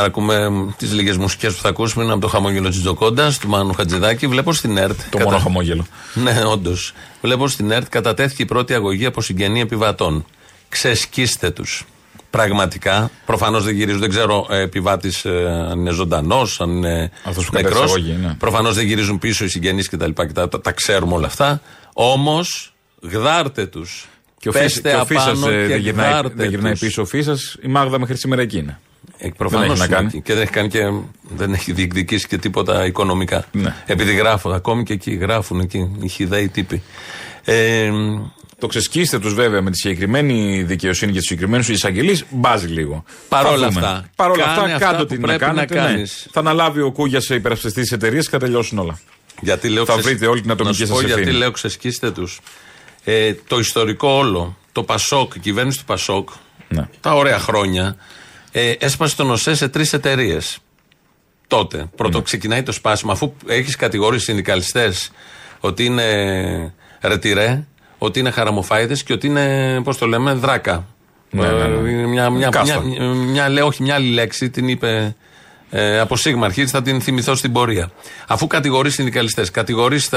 [0.06, 3.72] Ακούμε τις λίγες μουσικές που θα ακούσουμε είναι από το χαμόγελο της Τζοκόντας, του Μάνου
[3.72, 4.26] Χατζηδάκη.
[4.26, 5.00] Βλέπω στην ΕΡΤ.
[5.10, 5.86] Το μόνο χαμόγελο.
[6.14, 6.92] Ναι, όντως.
[7.22, 10.24] Βλέπω στην ΕΡΤ κατατέθηκε η πρώτη αγωγή από συγγενή επιβατών.
[10.68, 11.84] Ξεσκίστε τους.
[12.30, 13.10] Πραγματικά.
[13.26, 15.30] Προφανώς δεν γυρίζουν, δεν ξέρω ε, επιβάτης ε,
[15.70, 17.72] αν είναι ζωντανός, αν είναι Αυτός που νεκρός.
[17.74, 18.34] κατέθεσε αγωγή, ναι.
[18.34, 20.10] Προφανώς δεν γυρίζουν πίσω οι συγγενείς κτλ.
[20.10, 21.60] Και τα, τα, τα ξέρουμε όλα αυτά.
[21.92, 24.08] Όμως, γδάρτε τους.
[24.38, 26.80] Και ο Φίσας- και ο Φίσας, ε, και δεν γυρνάει, γδάρτε δεν γυρνάει τους.
[26.80, 28.78] πίσω ο Φίσας, η Μάγδα μέχρι σήμερα εκεί είναι.
[29.18, 30.06] Ε, προφανώς δεν έχει να είναι κάνει.
[30.06, 30.20] εκεί.
[30.20, 30.80] Και δεν έχει κάνει και
[31.36, 33.44] δεν έχει διεκδικήσει και τίποτα οικονομικά.
[33.52, 33.74] Ναι.
[33.86, 36.82] Επειδή γράφουν, ακόμη και εκεί γράφουν εκεί οι χιδαίοι τύποι.
[37.44, 37.90] Ε,
[38.58, 43.04] Το ξεσκίστε τους βέβαια με τη συγκεκριμένη δικαιοσύνη και τους συγκεκριμένους εισαγγελείς, μπάζει λίγο.
[43.28, 43.86] Παρόλα Θα δούμε.
[43.86, 45.74] αυτά, Παρόλα κάνε αυτά, αυτά κάντε που ό,τι να πρέπει να κάνετε.
[45.74, 45.80] ναι.
[45.80, 46.26] κάνεις.
[46.32, 48.98] Θα αναλάβει ο Κούγιας σε υπερασπιστή τη εταιρεία και θα τελειώσουν όλα.
[49.40, 51.38] γιατί λέω Θα ξεσ- βρείτε όλη την ατομική Να σου πω σας γιατί ευθύνη.
[51.38, 52.40] λέω ξεσκίστε τους.
[53.04, 56.28] Ε, το ιστορικό όλο, το Πασόκ, η κυβέρνηση του Πασόκ,
[56.68, 56.88] Ναι.
[57.00, 57.96] τα ωραία χρόνια,
[58.58, 60.58] ε, έσπασε τον ΟΣΕ σε τρεις εταιρείες.
[61.46, 61.76] Τότε.
[61.76, 61.84] Ναι.
[61.84, 65.10] Πρώτο ξεκινάει το σπάσιμο, αφού έχεις κατηγορήσει συνδικαλιστές
[65.60, 67.66] ότι είναι ρετυρέ,
[67.98, 70.86] ότι είναι χαραμοφάιδες και ότι είναι, πώς το λέμε, δράκα.
[71.30, 71.88] Ναι, ναι, ναι.
[71.88, 72.80] Ε, είναι Μια, μια, Κάστα.
[72.80, 75.16] μια, μια, λέω, όχι, μια άλλη λέξη την είπε
[75.70, 77.90] ε, από Σίγμα αρχής, θα την θυμηθώ στην πορεία.
[78.26, 80.08] Αφού κατηγορείς συνδικαλιστές, κατηγορείς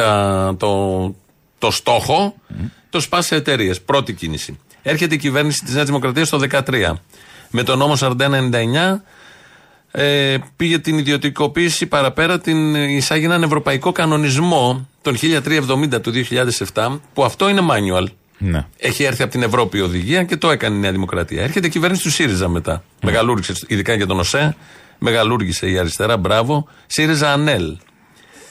[0.57, 1.15] το,
[1.57, 2.35] το στόχο,
[2.89, 3.81] το σπάς σε εταιρείες.
[3.81, 4.59] Πρώτη κίνηση.
[4.81, 6.93] Έρχεται η κυβέρνηση της Νέας Δημοκρατίας το 2013.
[7.49, 8.99] Με τον νόμο 4199
[9.91, 15.15] ε, πήγε την ιδιωτικοποίηση παραπέρα, την εισάγει έναν ευρωπαϊκό κανονισμό τον
[15.95, 16.11] 1370 του
[16.73, 18.05] 2007, που αυτό είναι manual.
[18.37, 18.65] Ναι.
[18.77, 21.43] Έχει έρθει από την Ευρώπη η οδηγία και το έκανε η Νέα Δημοκρατία.
[21.43, 22.83] Έρχεται η κυβέρνηση του ΣΥΡΙΖΑ μετά.
[23.03, 24.55] Μεγαλούργησε, ειδικά για τον ΟΣΕ.
[24.97, 26.67] Μεγαλούργησε η αριστερά, μπράβο.
[26.87, 27.77] ΣΥΡΙΖΑ ΑΝΕΛ.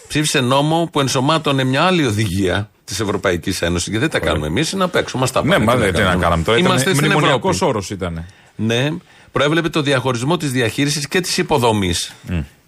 [0.09, 3.93] Ψήφισε νόμο που ενσωμάτωνε μια άλλη οδηγία της Ευρωπαϊκής Ένωσης.
[3.93, 5.19] Και δεν τα κάνουμε εμείς, είναι απ' έξω.
[5.19, 6.59] Μας τα Ναι, πάνε, μα τι δεν τι να κάναμε τώρα.
[6.59, 7.73] Είμαστε Ήταν στην μνημονιακός Ευρώπη.
[7.73, 8.25] όρος ήταν.
[8.61, 8.89] Ναι,
[9.33, 12.13] προέβλεπε το διαχωρισμό της διαχείρισης και της υποδομής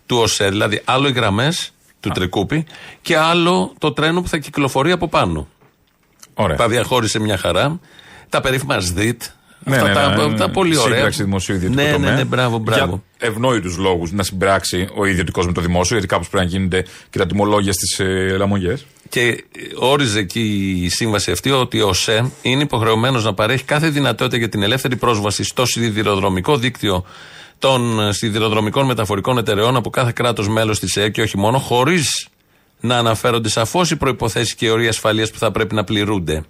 [0.07, 0.49] του ΟΣΕ.
[0.49, 2.67] Δηλαδή, άλλο οι γραμμές του Τρικούπη
[3.03, 5.49] και άλλο το τρένο που θα κυκλοφορεί από πάνω.
[6.35, 6.57] Ωραία.
[6.57, 7.81] Τα διαχώρισε μια χαρά.
[8.29, 9.23] Τα περίφημα ΣΔΙΤ.
[9.65, 10.37] Ναι, αυτά ναι, τα, ναι, ναι.
[10.37, 10.95] τα πολύ ωραία.
[10.95, 12.11] Σύμπραξη δημοσίου ιδιωτικού ναι, τομέα.
[12.11, 13.03] ναι, ναι, μπράβο, μπράβο.
[13.19, 16.85] Για ευνόητους λόγους να συμπράξει ο ιδιωτικός με το δημόσιο, γιατί κάπως πρέπει να γίνονται
[17.11, 18.87] και τα τιμολόγια στις ε, λαμογές.
[19.11, 19.37] Και ε,
[19.75, 24.49] όριζε εκεί η σύμβαση αυτή ότι ο ΣΕ είναι υποχρεωμένος να παρέχει κάθε δυνατότητα για
[24.49, 27.05] την ελεύθερη πρόσβαση στο σιδηροδρομικό δίκτυο
[27.59, 32.29] των ε, σιδηροδρομικών μεταφορικών εταιρεών από κάθε κράτος μέλος της ΕΕ και όχι μόνο, χωρίς
[32.81, 36.43] να αναφέρονται σαφώς οι προποθέσει και οι οροί ασφαλείας που θα πρέπει να πληρούνται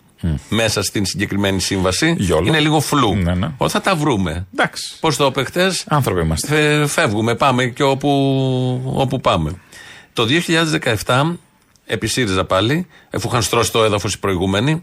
[0.48, 2.14] μέσα στην συγκεκριμένη σύμβαση.
[2.18, 2.46] Γιόλο.
[2.46, 3.14] Είναι λίγο φλου.
[3.14, 3.50] Ναι, ναι.
[3.56, 4.46] Ότι θα τα βρούμε.
[4.52, 4.96] Εντάξει.
[5.00, 6.86] Πώς το είπε χτε, Άνθρωποι είμαστε.
[6.86, 8.11] φεύγουμε, πάμε και όπου,
[8.94, 9.54] όπου πάμε.
[10.12, 10.26] Το
[11.06, 11.36] 2017,
[11.91, 14.82] επί ΣΥΡΙΖΑ πάλι, εφού είχαν στρώσει το έδαφος οι προηγούμενοι,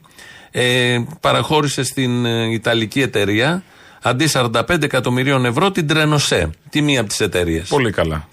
[0.52, 3.64] ε, παραχώρησε στην ε, Ιταλική εταιρεία
[4.02, 7.68] αντί 45 εκατομμυρίων ευρώ την Τρενοσέ, τη μία από τις εταιρείες.
[7.68, 8.28] Πολύ καλά.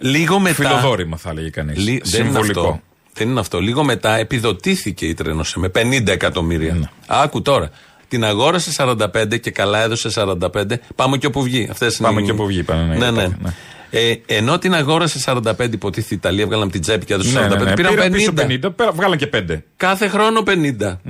[0.00, 0.54] Λίγο μετά.
[0.54, 1.78] Φιλοδόρημα θα έλεγε κανείς.
[1.78, 2.80] Λι- δεν είναι αυτό.
[3.14, 3.60] Δεν είναι αυτό.
[3.60, 6.74] Λίγο μετά επιδοτήθηκε η Τρένοσέ με 50 εκατομμύρια.
[6.74, 6.86] Ναι.
[7.06, 7.70] Άκου τώρα.
[8.08, 10.64] Την αγόρασε 45 και καλά έδωσε 45.
[10.94, 11.68] Πάμε και όπου βγει.
[11.70, 13.22] Αυτές είναι Πάμε οι- και όπου βγει, είπανε, ναι, Ναι, ναι.
[13.22, 13.52] υπάρχει, ναι.
[13.94, 17.46] Ε, ενώ την αγόρασε 45, υποτίθεται η Ιταλία, βγάλαν από την τσέπη και έδωσε Ναι,
[17.46, 17.48] 45.
[17.58, 17.72] ναι, ναι.
[17.74, 18.12] Πήραν Πήραν 50.
[18.16, 19.62] πίσω 50, πέρα- βγάλαν και 5.
[19.76, 21.00] Κάθε χρόνο 50.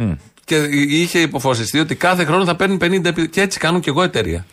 [0.45, 0.57] Και
[0.89, 4.47] είχε υποφασιστεί ότι κάθε χρόνο θα παίρνει 50 επί- και έτσι κάνουν και εγώ εταιρεία.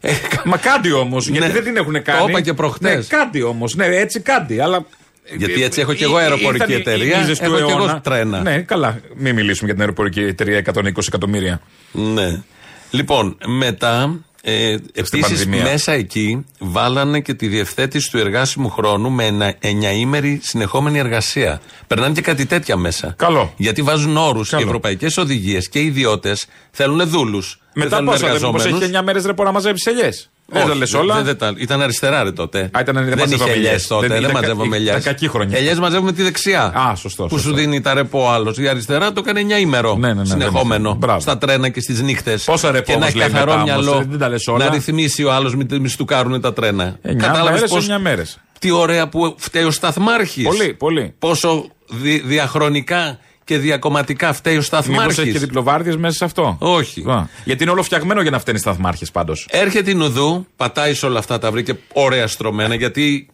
[0.00, 0.12] Ε,
[0.44, 1.52] Μα κάτι όμως, γιατί Ναι.
[1.52, 2.18] δεν την έχουν κάνει.
[2.18, 3.08] Το είπα και προχτές.
[3.10, 3.74] Ναι, κάτι όμως.
[3.74, 4.60] Ναι, έτσι κάτι.
[4.60, 4.86] Αλλά
[5.36, 7.60] Γιατί έτσι έχω και εγώ Ή- αεροπορική ήρθαν οι- εταιρεία, οι μίζες του έχω και
[7.60, 8.00] εγώ αιώνα.
[8.00, 8.40] τρένα.
[8.40, 9.00] Ναι, καλά.
[9.16, 11.60] Μην μιλήσουμε για την αεροπορική εταιρεία 120 εκατομμύρια.
[11.92, 12.42] Ναι.
[12.90, 14.18] Λοιπόν, μετά.
[14.44, 15.62] Ε, Επίσης, πανδημία.
[15.62, 21.60] μέσα εκεί βάλανε και τη διευθέτηση του εργάσιμου χρόνου με ένα εννιαήμερη συνεχόμενη εργασία.
[21.86, 23.14] Περνάνε και κάτι τέτοια μέσα.
[23.18, 23.52] Καλό.
[23.56, 24.66] Γιατί βάζουν όρους και Καλό.
[24.66, 27.60] ευρωπαϊκές οδηγίες και οι ιδιώτες θέλουν δούλους.
[27.74, 31.24] Μετά πόσα δεν μήπως έχει 9 μέρες ρεπό να μαζέψει ελιές; Δεν τα λες όλα.
[31.58, 32.58] ήταν αριστερά ρε τότε.
[32.72, 33.86] Α, ήταν- δεν δεν μαζεύαμε είχε ελιέ ελιές.
[33.86, 34.00] τότε.
[34.06, 35.00] Δεν Δεν, ήταν κα- μαζεύαμε ήταν ελιέ.
[35.04, 35.58] κακή χρονιά.
[35.58, 36.62] Ελιές μαζεύουμε τη δεξιά.
[36.62, 37.48] Α, σωστό, Που σωστό.
[37.48, 38.58] σου δίνει τα ρεπό άλλος.
[38.58, 39.96] Η αριστερά το έκανε 9 ημερό.
[39.96, 40.82] Ναι, ναι, ναι, συνεχόμενο.
[40.82, 40.98] δεν είχε.
[40.98, 41.20] Μπράβο.
[41.20, 42.44] Στα τρένα και στις νύχτες.
[42.44, 44.04] Πόσα ρεπό Και να όμως έχει λέει καθαρό μετά όμως, μυαλό.
[44.08, 44.64] δεν τα λες όλα.
[44.64, 46.96] Να ρυθμίσει ο άλλος, μην του κάνουν τα τρένα.
[47.02, 50.44] 9 Κατάλαβες μέρες, πώς- 9 μέρες; Τι ωραία που φταίει ο Σταθμάρχης.
[50.44, 51.14] Πολύ, πολύ.
[51.18, 55.38] Πόσο δι- διαχρονικά και διακομματικά φταίει ο Μήπως έχει και Σταθμάρχη.
[55.38, 57.04] διπλοβάρδιες μέσα σε αυτό; Όχι.
[57.10, 59.46] Α, γιατί είναι όλο φτιαγμένο για να φταίνει σταθμάρχες πάντως.
[59.50, 63.26] Έρχεται η Νουδού, πατάει σε όλα αυτά, τα βρήκε ωραία στρωμένα, γιατί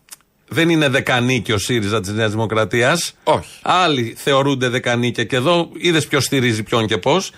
[0.48, 3.14] δεν είναι δεκανίκη ο ΣΥΡΙΖΑ της Νέας Δημοκρατίας.
[3.24, 3.48] Όχι.
[3.62, 7.30] Άλλοι θεωρούνται δεκανίκια και εδώ είδες ποιος στηρίζει ποιον και πώς.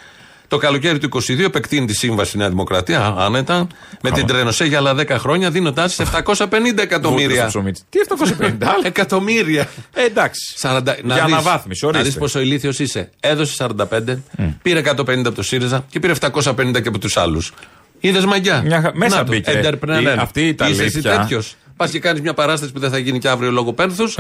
[0.51, 3.67] Το καλοκαίρι του 22 επεκτείνει τη σύμβαση η Νέα Δημοκρατία, α- άνετα,
[4.03, 7.51] με την Τρενοσέ για άλλα 10 χρόνια, δίνοντά της 750 εκατομμύρια.
[7.89, 8.75] Τι 750, άλλα.
[8.85, 9.69] Εκατομμύρια.
[9.95, 10.55] Ε, εντάξει.
[10.61, 12.07] 40, να Για δεις- αναβάθμιση, Να ορίστε.
[12.09, 13.11] δεις πόσο ηλίθιος είσαι.
[13.21, 14.23] Έδωσε 45,
[14.63, 17.53] πήρε 150 από το ΣΥΡΙΖΑ και πήρε 750 και από τους άλλους.
[18.01, 19.61] Είδες μαγιά; Μια χα- μέσα Να το, μπήκε.
[19.65, 20.03] entrepreneur.
[20.03, 21.19] Η- αυτή η Είσαι εσύ αλήθεια.
[21.19, 21.55] τέτοιος.
[21.77, 24.19] Πας και κάνεις μια παράσταση που δεν θα γίνει και αύριο λόγω πένθους.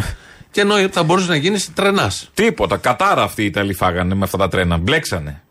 [0.51, 2.31] και ενώ θα μπορούσε να γίνεις τρενάς.
[2.35, 2.76] Τίποτα.
[2.76, 4.76] Κατάρα αυτοί οι Ιταλοί φάγανε με αυτά τα τρένα.
[4.76, 5.43] Μπλέξανε.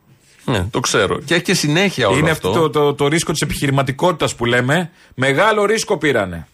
[0.50, 1.20] Ναι, το ξέρω.
[1.26, 2.50] Και έχει και συνέχεια όλο Είναι αυτό.
[2.50, 4.90] αυτό το, το, το ρίσκο της επιχειρηματικότητας που λέμε.
[5.16, 6.48] Μεγάλο ρίσκο πήρανε.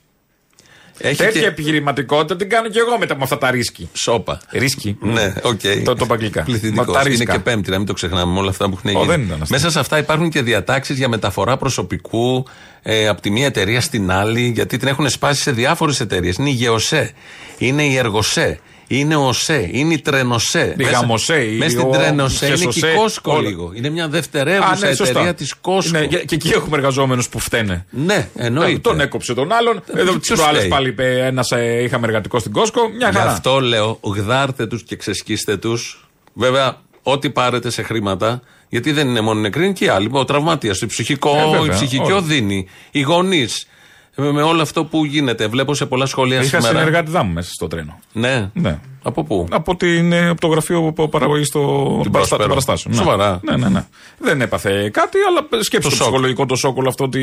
[0.98, 3.90] Έχει Τέτοια και- επιχειρηματικότητα την κάνω και εγώ μετά με αυτά τα ρίσκη.
[3.94, 4.42] Σόπα.
[4.52, 4.98] Risky.
[5.02, 5.60] Ναι, οκ.
[5.84, 6.44] Το, το είπα αγγλικά.
[6.44, 6.86] Πληθυντικός.
[6.88, 7.34] Μα τα Είναι ρίσκα.
[7.34, 9.12] και πέμπτη, να μην το ξεχνάμε με όλα αυτά που έχουν Ω, γίνει.
[9.12, 9.58] δεν ήταν αστείο.
[9.58, 12.46] Μέσα σε αυτά υπάρχουν και διατάξεις για μεταφορά προσωπικού
[12.82, 16.36] ε, από τη μία εταιρεία στην άλλη, γιατί την έχουν σπάσει σε διάφορες εταιρείες.
[16.36, 17.12] Είναι η Γεωσέ,
[17.58, 20.76] είναι η Εργοσέ, είναι ο ΟΣΕ, είναι η Τρενοσέ.
[20.80, 23.42] Η Μέσα- Γαμοσέ, η- Μέσα στην ο- Τρενοσέ είναι και η Χεσοσέ, Κόσκο όλα.
[23.48, 23.72] λίγο.
[23.76, 25.10] Είναι μια δευτερεύουσα Α, ναι, σωστά.
[25.10, 25.98] εταιρεία της Κόσκο.
[26.00, 27.86] Ναι, και, και εκεί έχουμε εργαζόμενους που φταίνε.
[27.90, 28.80] Ναι, εννοείται.
[28.80, 29.84] Τον έκοψε τον άλλον.
[29.94, 31.52] Εδώ τις ποιος προάλλες φταίει; πάλι είπε ένας
[31.84, 32.90] είχαμε εργατικό στην Κόσκο.
[32.98, 33.32] Μια Γι' χαρά.
[33.32, 36.08] αυτό λέω, γδάρτε τους και ξεσκίστε τους.
[36.34, 40.10] Βέβαια, ό,τι πάρετε σε χρήματα, γιατί δεν είναι μόνο οι νεκροί, είναι και οι άλλοι.
[40.12, 42.16] Ο τραυματία, το ψυχικό, Ε, βέβαια, η ψυχική όλα.
[42.16, 43.68] οδύνη, οι γονείς.
[44.16, 45.48] Με, με όλο αυτό που γίνεται.
[45.48, 46.80] Βλέπω σε πολλά σχολεία Είχα σήμερα.
[46.80, 48.00] συνεργάτη δάμου μέσα στο τρένο.
[48.12, 48.50] Ναι.
[48.54, 48.80] Ναι.
[49.04, 52.40] Από πού; Από, την, ε, από το γραφείο παραγωγή των παραστα- Πρόσπερο.
[52.40, 52.94] των παραστάσεων.
[52.96, 53.00] Ναι.
[53.02, 53.40] Σοβαρά.
[53.44, 53.86] Ναι, ναι, ναι.
[54.20, 56.06] Δεν έπαθε κάτι, αλλά σκέψτε το, σοκ.
[56.06, 57.22] ψυχολογικό το σόκολο αυτό ότι.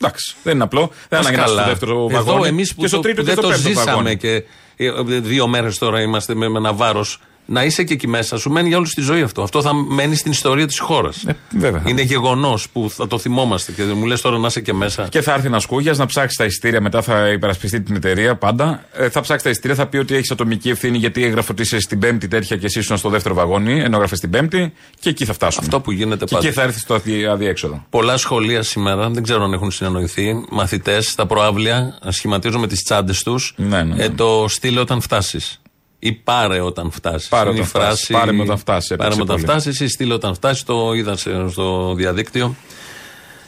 [0.00, 0.90] Εντάξει, δεν είναι απλό.
[1.08, 1.68] Δεν Μας ανάγκη να είσαι στο καλά.
[1.68, 2.48] δεύτερο Εδώ βαγόνι.
[2.48, 4.16] εμείς που, και στο το, τρίτο που και δεν στο το πέμπτο ζήσαμε βαγόνι.
[4.16, 4.42] και
[4.76, 4.90] ε,
[5.20, 7.20] δύο μέρες τώρα είμαστε με, με ένα βάρος.
[7.48, 9.42] Να είσαι και εκεί μέσα, σου μένει για όλη τη ζωή αυτό.
[9.42, 11.24] Αυτό θα μένει στην ιστορία της χώρας.
[11.26, 11.82] Ε, βέβαια.
[11.86, 13.72] Είναι γεγονός που θα το θυμόμαστε.
[13.72, 15.08] Και μου λες τώρα να είσαι και μέσα.
[15.08, 18.84] Και θα έρθει ένας σκούγια να ψάξει τα εισιτήρια, μετά θα υπερασπιστεί την εταιρεία πάντα.
[18.92, 21.80] Ε, θα ψάξει τα εισιτήρια, θα πει ότι έχεις ατομική ευθύνη γιατί έγραφε ότι είσαι
[21.80, 25.24] στην Πέμπτη τέτοια και εσύ ήσουν στο δεύτερο βαγόνι, ενώ έγραφες στην Πέμπτη και εκεί
[25.24, 25.64] θα φτάσουμε.
[25.66, 26.46] Αυτό που γίνεται Και πάντα.
[26.46, 27.84] εκεί θα έρθει στο αδι- αδιέξοδο.
[27.90, 33.22] Πολλά σχολεία σήμερα, δεν ξέρω αν έχουν συνεννοηθεί, μαθητές στα προάβλια σχηματίζουν με τις τσάντες
[33.22, 34.04] τους Ναι, ναι, ναι.
[34.04, 35.60] ε, το στείλε όταν φτάσεις.
[36.06, 37.28] Ή πάρε όταν φτάσεις.
[37.28, 38.06] Πάρε όταν φτάσεις.
[38.08, 39.48] Πάρε με όταν φτάσεις, έπαιξε Πάρε με όταν πολύ.
[39.48, 40.62] φτάσεις ή στείλε όταν φτάσεις.
[40.62, 42.54] Το είδα σε- στο διαδίκτυο.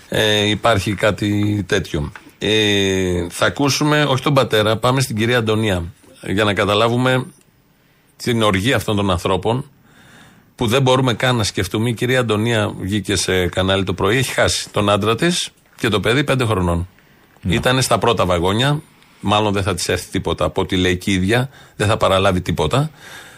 [0.08, 2.12] Ε, υπάρχει κάτι τέτοιο.
[2.38, 5.84] Ε, θα ακούσουμε, όχι τον πατέρα, πάμε στην κυρία Αντωνία.
[6.22, 7.26] Για να καταλάβουμε
[8.16, 9.70] την οργή αυτών των ανθρώπων
[10.54, 11.88] που δεν μπορούμε καν να σκεφτούμε.
[11.88, 16.00] Η κυρία Αντωνία βγήκε σε κανάλι το πρωί, έχει χάσει τον άντρα της και το
[16.00, 16.88] παιδί πέντε χρονών.
[17.48, 18.82] Ήταν στα πρώτα βαγόνια,
[19.20, 22.40] μάλλον δεν θα της έρθει τίποτα από ό,τι λέει και η ίδια, δεν θα παραλάβει
[22.40, 22.90] τίποτα.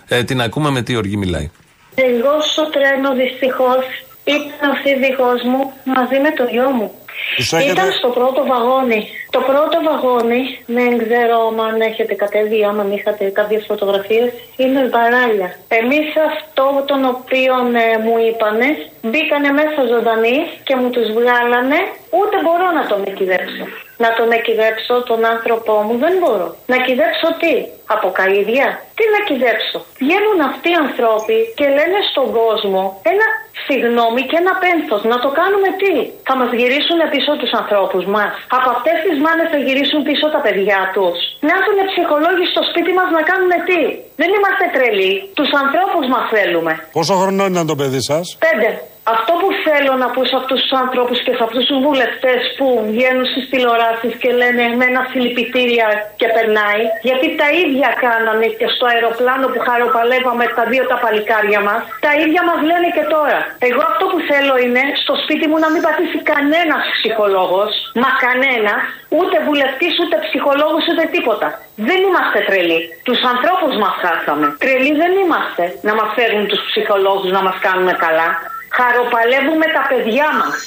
[0.08, 1.50] Ε, την ακούμε με τι οργή μιλάει.
[1.94, 3.84] Εγώ στο τρένο δυστυχώς
[4.24, 5.62] ήταν ο σύζυγό μου
[5.96, 6.90] μαζί με το γιο μου.
[7.36, 9.00] Τους έχετε- Ήταν στο πρώτο βαγόνι.
[9.36, 10.42] Το πρώτο βαγόνι,
[10.76, 11.36] δεν ξέρω
[11.68, 14.28] αν έχετε κατέβει, άμα είχατε κάποιες φωτογραφίες,
[14.62, 15.48] είναι μπαράλια.
[15.80, 17.54] Εμείς αυτό τον οποίο
[17.84, 18.68] ε, μου είπανε,
[19.08, 21.78] μπήκανε μέσα ζωντανοί και μου τους βγάλανε,
[22.18, 23.64] ούτε μπορώ να τον εκυδέψω.
[24.04, 26.48] Να τον εκυδέψω τον άνθρωπό μου δεν μπορώ.
[26.72, 27.54] Να κυδέψω τι,
[27.94, 28.68] από καΐδια.
[28.96, 29.78] Τι να κυδέψω.
[30.02, 32.82] Βγαίνουν αυτοί οι ανθρώποι και λένε στον κόσμο
[33.12, 33.26] ένα
[33.66, 35.00] συγγνώμη και ένα πένθος.
[35.12, 35.94] Να το κάνουμε τι;
[36.28, 38.30] Θα μας γυρίσουν πίσω τους ανθρώπους μας.
[38.56, 41.16] Από αυτές τις μάνες θα γυρίσουν πίσω τα παιδιά τους.
[41.46, 43.80] Να έρθουν ψυχολόγοι στο σπίτι μας να κάνουμε τι;
[44.20, 45.12] Δεν είμαστε τρελοί.
[45.38, 46.72] Τους ανθρώπους μας θέλουμε.
[46.98, 48.68] Πόσο χρονών ήταν το παιδί σας, Πέντε.
[49.14, 52.66] Αυτό που θέλω να πω σε αυτούς τους ανθρώπους και σε αυτούς τους βουλευτές που
[52.90, 55.86] βγαίνουν στις τηλεοράσεις και λένε με ένα συλληπιτήρια
[56.20, 61.60] και περνάει, γιατί τα ίδια κάνανε και στο αεροπλάνο που χαροπαλεύαμε τα δύο τα παλικάρια
[61.68, 63.38] μας, τα ίδια μας λένε και τώρα.
[63.68, 67.70] Εγώ αυτό που θέλω είναι στο σπίτι μου να μην πατήσει κανένας ψυχολόγος,
[68.02, 68.80] μα κανένας,
[69.18, 71.48] ούτε βουλευτής, ούτε ψυχολόγος, ούτε τίποτα.
[71.88, 72.80] Δεν είμαστε τρελοί.
[73.06, 74.46] Τους ανθρώπους μας χάσαμε.
[74.62, 78.30] Τρελοί δεν είμαστε να μας φέρουν τους ψυχολόγους να μας κάνουμε καλά.
[78.78, 80.58] Χαροπαλεύουμε τα παιδιά μας.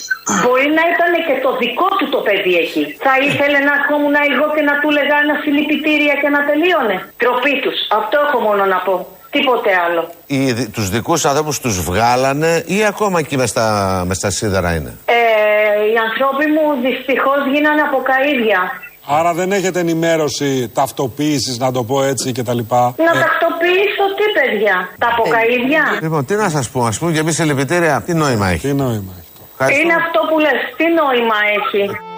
[0.42, 2.84] Μπορεί να ήταν και το δικό του το παιδί εκεί.
[3.06, 6.96] Θα ήθελε να έρχομουν εγώ και να του λέγα ένα συλληπιτήρια και να τελείωνε.
[7.24, 7.78] Τροπή τους.
[8.00, 8.96] Αυτό έχω μόνο να πω.
[9.36, 10.02] Τίποτε άλλο.
[10.28, 13.66] Οι, τους δικούς ανθρώπους τους βγάλανε ή ακόμα εκεί μες στα,
[14.08, 15.14] μες στα σίδερα είναι; Ε,
[15.92, 18.62] οι ανθρώποι μου δυστυχώς γίνανε από καΐδια.
[19.06, 22.58] Άρα δεν έχετε ενημέρωση ταυτοποίησης, να το πω έτσι κτλ.
[22.58, 24.90] Να τακτοποιήσω τι παιδιά.
[24.98, 26.00] Τα αποκαΐδια.
[26.02, 28.68] Λοιπόν, τι να σας πω, ας πούμε και εμείς συλληπιτήρια, τι νόημα έχει.
[28.68, 29.14] Τι νόημα
[29.58, 29.82] έχει.
[29.82, 30.60] Είναι αυτό που λες.
[30.78, 32.13] Τι νόημα έχει.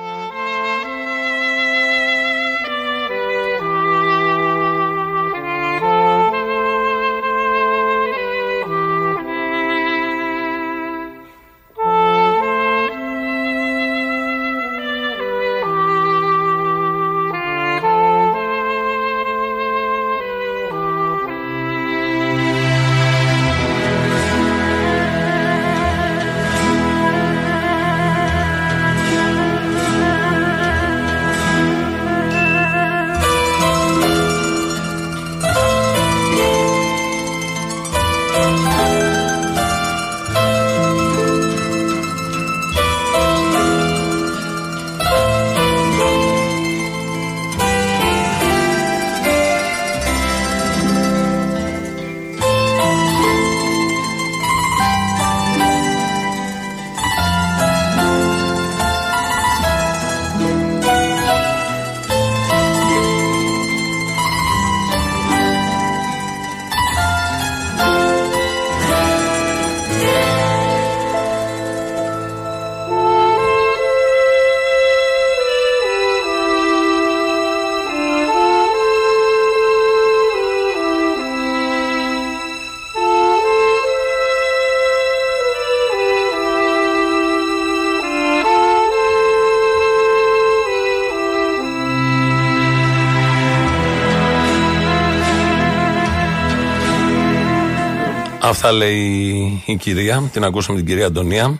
[98.47, 101.59] Αυτά λέει η κυρία, την ακούσαμε την κυρία Αντωνία.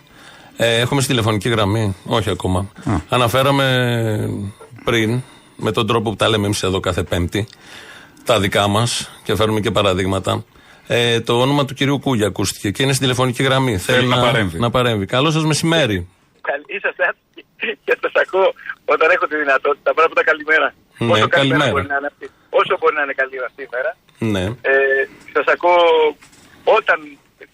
[0.58, 2.72] Ε, έχουμε στη τηλεφωνική γραμμή, όχι ακόμα.
[3.10, 4.30] Αναφέραμε
[4.84, 5.22] πριν,
[5.56, 7.48] με τον τρόπο που τα λέμε εμείς εδώ κάθε Πέμπτη,
[8.26, 10.44] τα δικά μας και φέρνουμε και παραδείγματα.
[10.88, 13.78] Ε, το όνομα του κυρίου Κούγια ακούστηκε και είναι στη τηλεφωνική γραμμή.
[13.78, 14.60] Θέλει να παρέμβει.
[14.60, 15.06] Να παρέμβει.
[15.06, 16.08] Καλό σας μεσημέρι.
[16.42, 17.14] Καλή είσαστε
[17.86, 18.54] και σας ακούω
[18.86, 19.94] όταν έχω τη δυνατότητα.
[19.94, 20.74] Πρώτα καλημέρα.
[20.98, 21.72] Ναι, Όσο καλημέρα.
[21.72, 23.92] Μπορεί να είναι αυτή, όσο μπορεί να είναι καλή αυτή η μέρα.
[24.34, 24.44] Ναι.
[24.62, 24.74] Ε,
[25.34, 25.78] σας ακούω
[26.78, 26.98] όταν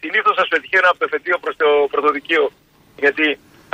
[0.02, 2.44] συνήθως σας πετυχαίνω από το εφετείο προς το πρωτοδικείο.
[3.04, 3.26] Γιατί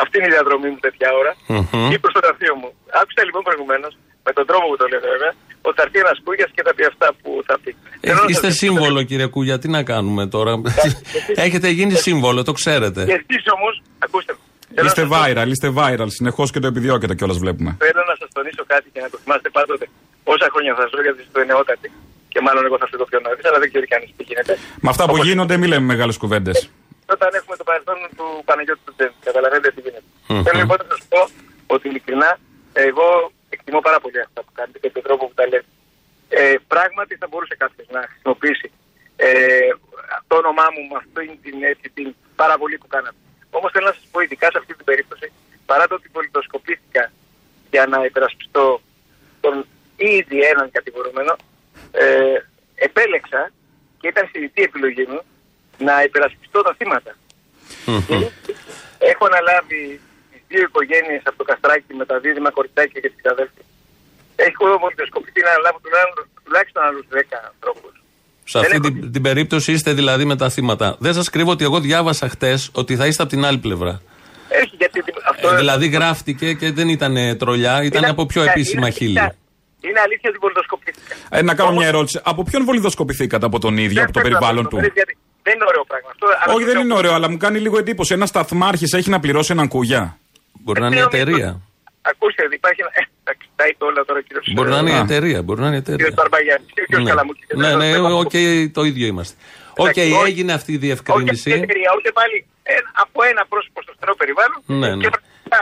[0.03, 1.31] αυτή είναι η διαδρομή μου τέτοια ώρα.
[1.53, 1.91] Μμμ.
[1.95, 2.69] Ή προς το γραφείο μου.
[3.01, 3.91] Άκουσα λοιπόν προηγουμένως,
[4.27, 5.31] με τον τρόπο που το λέτε βέβαια,
[5.67, 7.71] ότι θα έρθει ένας κούγιας και θα πει αυτά που θα πει.
[7.99, 10.51] Ε, είστε σύμβολο, κύριε Κούγια, τι να κάνουμε τώρα;
[11.45, 13.01] Έχετε γίνει σύμβολο, το ξέρετε.
[13.09, 13.73] Και εσείς όμως,
[14.05, 14.33] ακούστε,
[14.75, 16.09] με, Είστε viral, είστε viral.
[16.19, 17.77] Συνεχώς και το επιδιώκετε κιόλας βλέπουμε.
[17.79, 19.85] θέλω να σας τονίσω κάτι και να το θυμάστε πάντοτε.
[20.23, 21.91] Όσα χρόνια θα ζω, γιατί είστε νεότατοι.
[22.37, 24.53] Και μάλλον εγώ θα φύγω πιο νωρίς, αλλά δεν ξέρει κανείς τι γίνεται.
[24.85, 26.57] Με αυτά που γίνονται, μην λέμε μεγάλες κουβέντες.
[27.15, 30.07] Όταν έχουμε το παρελθόν του Παναγιώτη του Τζέμι, καταλαβαίνετε τι γίνεται.
[30.27, 30.43] Μμμ.
[30.45, 31.21] Θέλω λοιπόν να σας πω
[31.73, 32.29] ότι ειλικρινά
[32.87, 33.07] εγώ
[33.55, 35.69] εκτιμώ πάρα πολύ αυτά που κάνετε και τον τρόπο που τα λέτε.
[36.29, 38.67] Ε, πράγματι θα μπορούσε κάποιος να χρησιμοποιήσει
[39.15, 39.69] ε,
[40.29, 42.07] το όνομά μου με αυτή την, έτσι, την
[42.41, 43.19] παραβολή που κάνατε.
[43.57, 45.27] Όμως θέλω να σας πω, ειδικά σε αυτή την περίπτωση,
[45.69, 47.03] παρά το ότι πολιτοσκοπήθηκα
[47.73, 48.81] για να υπερασπιστώ
[49.43, 49.55] τον
[50.15, 51.33] ήδη έναν κατηγορούμενο,
[51.91, 52.05] ε,
[52.75, 53.41] επέλεξα
[53.99, 55.21] και ήταν συνειδητή επιλογή μου
[55.87, 57.11] να υπερασπιστώ τα θύματα.
[59.11, 59.81] Έχω αναλάβει
[60.31, 63.63] τις δύο οικογένειες από το Καστράκι με τα δίδυμα κοριτσάκια και τι αδέλφια.
[64.35, 67.93] Έχω πολιτοσκοπηθεί να αναλάβω τουλάχιστον- τουλάχιστον άλλους 10 ανθρώπους.
[68.43, 70.95] Σε αυτή την, την περίπτωση είστε δηλαδή με τα θύματα.
[70.99, 74.01] Δεν σας κρύβω ότι εγώ διάβασα χτες ότι θα είστε από την άλλη πλευρά.
[74.49, 75.49] Έχει γιατί αυτό.
[75.49, 78.95] Ε, δηλαδή γράφτηκε και δεν ήταν ε, τρολιά, ήταν Είναι- από πιο είναι- επίσημα είναι-
[78.95, 79.31] χείλη.
[79.81, 81.15] Είναι αλήθεια ότι βολιδοσκοπήθηκα.
[81.29, 82.19] Ε, να κάνω μια ερώτηση.
[82.23, 85.13] Από ποιον βολιδοσκοπηθήκατε, από τον ίδιο, από το θέλω να περιβάλλον το του; πω, γιατί
[85.43, 86.25] Δεν είναι ωραίο πράγμα αυτό.
[86.41, 88.13] αλλά Όχι, το δεν λέω- είναι ωραίο, αλλά μου κάνει λίγο εντύπωση.
[88.13, 90.03] Ένας σταθμάρχης έχει να πληρώσει έναν Κούγια.
[90.63, 91.49] Μπορεί να είναι η εταιρεία.
[92.11, 92.91] Ακούστε, υπάρχει ένα.
[92.99, 94.45] Ε, εντάξει, τα είπε όλα τώρα ο κύριος.
[94.55, 95.39] Μπορεί να είναι η εταιρεία.
[95.45, 95.99] Μπορεί να είναι η εταιρεία.
[96.01, 97.45] Κύριος Μπαρμπαγιάννης και ο κύριος Ναι, Καλαμούκης.
[97.63, 97.89] ναι, ναι,
[98.23, 98.35] οκ,
[98.77, 99.35] το ίδιο είμαστε.
[99.83, 101.49] Οκ, Εντάξει, όχι- έγινε αυτή η Όχι διευκρίνηση.
[101.49, 102.35] η εταιρεία, ούτε πάλι
[102.75, 104.59] ένα- από ένα πρόσωπο στο στενό περιβάλλον.
[104.81, 105.01] Ναι, ναι.
[105.03, 105.61] Και πραγματικά,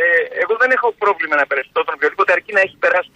[0.00, 0.02] ε,
[0.42, 3.12] εγώ δεν έχω πρόβλημα να υπερασπιστώ τον οποιοδήποτε αρκεί να έχει περάσει.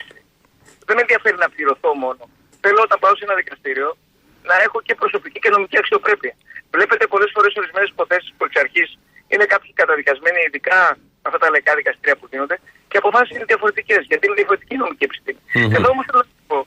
[0.90, 2.22] Δεν με ενδιαφέρει να πληρωθώ μόνο.
[2.62, 3.88] Θέλω όταν πάω σε ένα δικαστήριο
[4.50, 6.34] να έχω και προσωπική και νομική αξιοπρέπεια.
[6.74, 8.88] Βλέπετε πολλές φορές ορισμένες υποθέσεις που εξ αρχής
[9.32, 10.78] είναι κάποιοι καταδικασμένοι, ειδικά
[11.26, 12.56] αυτά τα λαϊκά δικαστήρια που γίνονται,
[12.90, 15.40] και αποφάσεις είναι διαφορετικές, γιατί είναι διαφορετική η νομική επιστήμη.
[15.54, 15.74] Μμμ.
[15.76, 16.58] Εδώ όμως θέλω να σας πω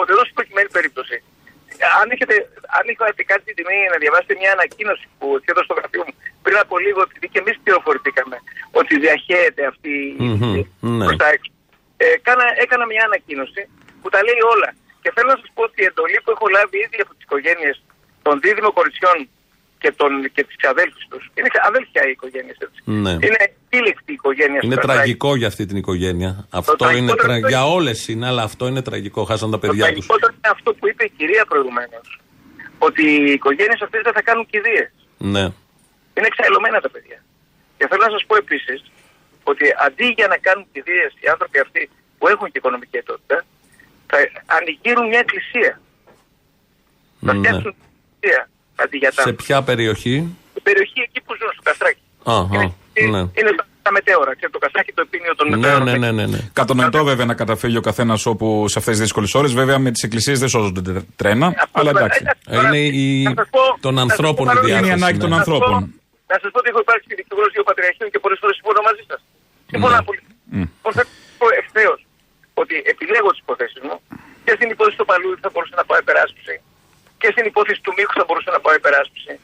[0.00, 1.16] ότι εδώ στην προκειμένη περίπτωση,
[2.00, 2.34] αν, έχετε,
[2.78, 6.14] αν είχατε κάτι την τιμή να διαβάσετε μια ανακοίνωση που εδώ στο γραφείο μου
[6.44, 8.36] πριν από λίγο, επειδή και εμείς πληροφορηθήκαμε
[8.80, 9.92] ότι διαχέεται αυτή
[10.24, 10.52] η Μμμ,
[10.98, 11.04] Ναι.
[11.06, 11.50] προς τα έξω.
[12.02, 13.62] Ε, κάνα, έκανα μια ανακοίνωση
[14.00, 14.70] που τα λέει όλα.
[15.02, 17.76] Και θέλω να σας πω ότι η εντολή που έχω λάβει ήδη από τις οικογένειες
[18.26, 19.18] των δίδυμων κοριτσιών
[19.82, 21.22] και, των, και τις αδέλφους τους.
[21.36, 22.78] Είναι αδέλφια οι οικογένειες έτσι.
[23.04, 23.12] Ναι.
[23.26, 26.30] Είναι σύλληπτη η οικογένεια Είναι στο τραγικό για αυτή την οικογένεια.
[26.60, 27.36] Αυτό είναι τραγικότερο τρα...
[27.38, 29.20] είναι- Για όλες είναι, αλλά αυτό είναι τραγικό.
[29.30, 29.86] Χάσαν τα Το παιδιά τους.
[30.06, 32.06] τραγικότερο είναι αυτό που είπε η κυρία προηγουμένως.
[32.78, 34.90] Ότι οι οικογένειες αυτές δεν θα κάνουν κηδείες.
[35.34, 35.44] Ναι.
[36.16, 37.18] Είναι εξαϊλωμένα τα παιδιά.
[37.78, 38.78] Και θέλω να σας πω επίσης
[39.52, 41.82] ότι αντί για να κάνουν κηδείε οι άνθρωποι αυτοί
[42.18, 43.38] που έχουν και οικονομική αιτότητα,
[44.10, 44.16] θα
[44.56, 45.72] ανοιγείρουν μια εκκλησία.
[47.26, 47.38] Θα Ναι.
[47.38, 48.40] φτιάξουν εκκλησία
[48.82, 49.22] αντί για τα.
[49.22, 50.16] Σε ποια περιοχή;
[50.50, 52.02] Στην περιοχή εκεί που ζουν, στο Καστράκι.
[52.24, 52.58] Αχα,
[53.14, 53.22] ναι.
[53.40, 54.30] Είναι στα, στα μετέωρα.
[54.38, 55.84] Ξέρετε, το Καστράκι το επίνειο των Ναι, μετέωρων.
[55.88, 56.38] ναι, ναι, ναι, ναι.
[56.52, 59.52] Κατανοητό βέβαια να καταφύγει ο καθένας όπου σε αυτές τις δύσκολες ώρες.
[59.60, 61.68] Βέβαια με τις εκκλησίες δεν σώζονται τε- τρένα.
[61.72, 62.24] Αλλά εντάξει.
[62.50, 63.34] Είναι η...
[63.80, 64.78] των ανθρώπων η διάθεση.
[64.78, 65.36] Είναι η ανάγκη των ναι.
[65.36, 65.80] ανθρώπων.
[66.32, 69.20] Να σας πω ότι έχω υπάρξει δικηγόρος δύο πατριαρχείων και πολλές φορές συμφωνώ μαζί σας.
[69.72, 70.02] Συμφωνώ Ναι.
[70.04, 70.30] απολύτω.
[70.78, 71.04] Λοιπόν, θα
[71.40, 72.00] πω ευθέως
[72.62, 73.94] ότι επιλέγω τις υποθέσεις μου
[74.44, 76.54] και στην υπόθεση του Παλούδη θα μπορούσα να πάω υπεράσπιση
[77.20, 79.34] και στην υπόθεση του Μίχου θα μπορούσα να πάω υπεράσπιση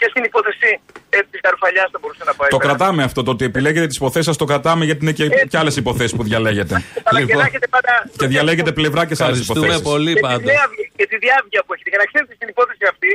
[0.00, 0.68] και στην υπόθεση
[1.16, 2.66] ε, της Καρφαλιάς θα μπορούσα να πάω Το υπεράσπιση.
[2.68, 3.20] κρατάμε αυτό.
[3.26, 6.24] Το ότι επιλέγετε τις υποθέσεις σας το κρατάμε γιατί είναι και, και άλλες υποθέσεις που
[6.30, 6.74] διαλέγετε.
[7.08, 9.90] Αλλά και να έχετε πάντα Και διαλέγετε πλευρά και σε άλλες Ευχαριστούμε υποθέσεις.
[9.92, 10.50] πολύ και, τη πάντως.
[10.54, 11.88] διάβγεια, και τη διάβγεια που έχετε.
[11.92, 13.10] Για να ξέρετε στην υπόθεση αυτή,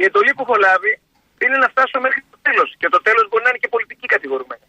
[0.00, 0.92] η εντολή που έχω λάβει
[1.44, 2.68] είναι να φτάσω μέχρι το τέλος.
[2.80, 4.64] Και το τέλος μπορεί να είναι και πολιτική κατηγορούμενη.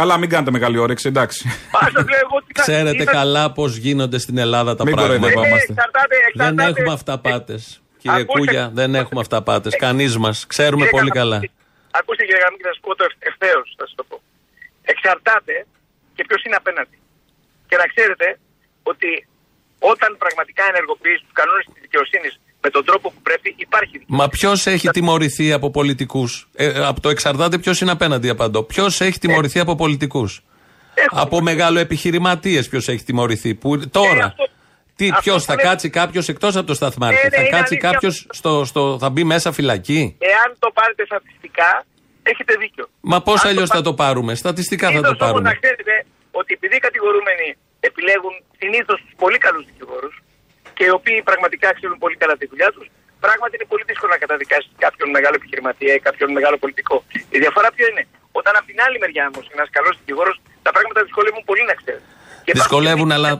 [0.00, 1.40] Καλά, μην κάνετε μεγάλη όρεξη, εντάξει.
[1.82, 4.84] Ας σας λέω εγώ τι θα- Ξέρετε τι θα- καλά πώς γίνονται στην Ελλάδα τα
[4.84, 5.18] Μην πράγματα.
[5.18, 5.72] κοροϊδευόμαστε.
[5.72, 6.70] Ε, εξαρτάται, Δεν εξαρτάται.
[6.70, 7.62] έχουμε αυταπάτες.
[8.02, 9.72] Κύριε Ακούστε- Κούγια, δεν έχουμε αυταπάτες.
[9.86, 10.36] Κανείς μας.
[10.54, 11.98] Ξέρουμε Κύριε πολύ Καλαμούκη, καλά.
[12.00, 14.16] Ακούστε κύριε Γραμμή, θα σας πω το ευθέως, θα σας το πω.
[14.92, 15.54] Εξαρτάται
[16.16, 16.96] και ποιος είναι απέναντι.
[17.68, 18.26] Και να ξέρετε
[18.92, 19.10] ότι
[19.92, 24.18] όταν πραγματικά ενεργοποιείς τους κανόνες της δικαιοσύνης με τον τρόπο που πρέπει, υπάρχει δικαιοσύνη.
[24.18, 28.62] Μα ποιος έχει τιμωρηθεί από πολιτικούς; Ε, από το εξαρτάται ποιος είναι απέναντι, απαντώ.
[28.62, 30.42] Ποιος έχει τιμωρηθεί από πολιτικούς;
[31.10, 34.34] Από μεγάλο επιχειρηματίες ποιος έχει τιμωρηθεί; Που τώρα.
[34.96, 37.40] Τι, Αυτό ποιος που θα λέτε- κάτσει κάποιος εκτός από το σταθμάρχη; Ναι, ναι, θα
[37.42, 37.90] είναι κάτσει αλήθεια.
[37.90, 38.96] κάποιος στο, στο.
[39.00, 41.84] θα μπει μέσα φυλακή; Εάν το πάρετε στατιστικά,
[42.22, 42.88] έχετε δίκιο.
[43.00, 45.48] Μα πώς Αν το αλλιώς θα πάρετε- το πάρουμε; Στατιστικά θα Συνήθως το όμως πάρουμε.
[45.50, 45.94] να ξέρετε
[46.40, 47.46] ότι επειδή οι κατηγορούμενοι
[47.88, 50.14] επιλέγουν συνήθως τους πολύ καλούς δικηγόρους
[50.78, 52.86] και οι οποίοι πραγματικά ξέρουν πολύ καλά τη δουλειά τους,
[53.24, 56.96] πράγματι είναι πολύ δύσκολο να καταδικάσεις κάποιον μεγάλο επιχειρηματία ή κάποιον μεγάλο πολιτικό.
[57.36, 58.02] Η διαφορά ποιο είναι;
[58.40, 62.04] Όταν από την άλλη μεριά όμως ένας καλός δικηγόρος, τα πράγματα δυσκολεύουν πολύ να ξέρετε.
[62.44, 63.30] Και Δυσκολεύουν, αλλά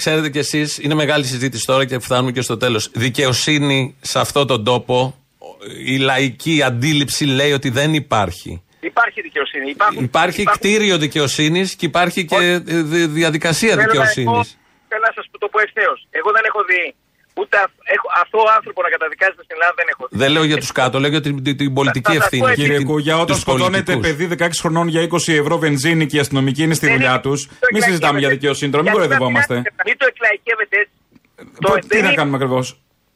[0.00, 2.90] ξέρετε κι εσείς, είναι μεγάλη συζήτηση τώρα και φτάνουμε και στο τέλος.
[2.94, 4.96] Δικαιοσύνη σε αυτόν τον τόπο,
[5.84, 8.62] η λαϊκή αντίληψη λέει ότι δεν υπάρχει.
[8.80, 9.70] Υπάρχει δικαιοσύνη.
[9.70, 14.58] Υπάρχουν, Υπάρχει υπάρχουν- κτίριο δικαιοσύνης και υπάρχει και ε, δι- διαδικασία Θέλω να δικαιοσύνης.
[14.86, 15.98] Πω- Θέλω να σα το πω ευθέως.
[16.18, 16.82] Εγώ δεν έχω δει
[17.40, 20.12] ούτε αυ- έχω, αυτό ο άνθρωπο να καταδικάζεται στην Ελλάδα δεν έχω δει.
[20.22, 22.42] Δεν λέω για τους κάτω, λέω για την, την- την πολιτική Θα- θα ευθύνη.
[22.42, 24.04] πω και Κύριε την- Κούγια, όταν τους σκοτώνετε πολιτικούς.
[24.06, 27.26] παιδί 16 χρονών για 20 ευρώ βενζίνη και οι αστυνομικοί είναι στη Δεν δουλειά είναι-
[27.26, 28.34] τους, το μην συζητάμε για εκλαϊκεύετε.
[28.40, 29.54] δικαιοσύνη τώρα, μην Γιατί κοροϊδευόμαστε.
[29.78, 30.94] να- Μην το εκλαϊκεύετε έτσι.
[31.64, 32.66] Το, Πο- Τι δεν να είναι- κάνουμε ακριβώς;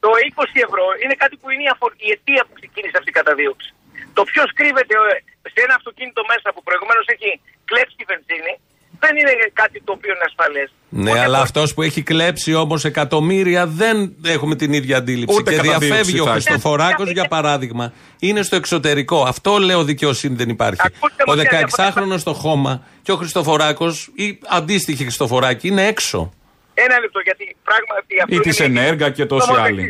[0.04, 3.16] Το 20 ευρώ είναι κάτι που είναι η, αφο- η αιτία που ξεκίνησε αυτή η
[3.20, 3.68] καταδίωξη.
[4.16, 5.14] Το ποιος κρύβεται ε,
[5.54, 7.30] σε ένα αυτοκίνητο μέσα που προηγουμένως έχει
[7.70, 8.52] κλέψει τη βενζίνη
[9.00, 10.68] δεν είναι κάτι το οποίο είναι ασφαλές.
[10.88, 15.36] Ναι, αλλά αυτός που έχει κλέψει όμως εκατομμύρια δεν έχουμε την ίδια αντίληψη.
[15.38, 16.40] Ούτε και καταδίωξη διαφεύγει ο θα έχει.
[16.42, 17.92] Χριστοφοράκο, για παράδειγμα.
[18.18, 19.22] Είναι στο εξωτερικό.
[19.22, 20.80] Αυτό λέω δικαιοσύνη δεν υπάρχει.
[20.84, 22.72] Ακούστε Ο μου, κύριε, 16χρονο στο χώμα
[23.02, 26.32] και ο Χριστοφοράκος ή αντίστοιχη Χριστοφοράκη είναι έξω.
[26.74, 29.84] Ένα λεπτό γιατί πράγματι αυτό Ή της είναι- Ενέργα και τόσοι Όμως, άλλοι.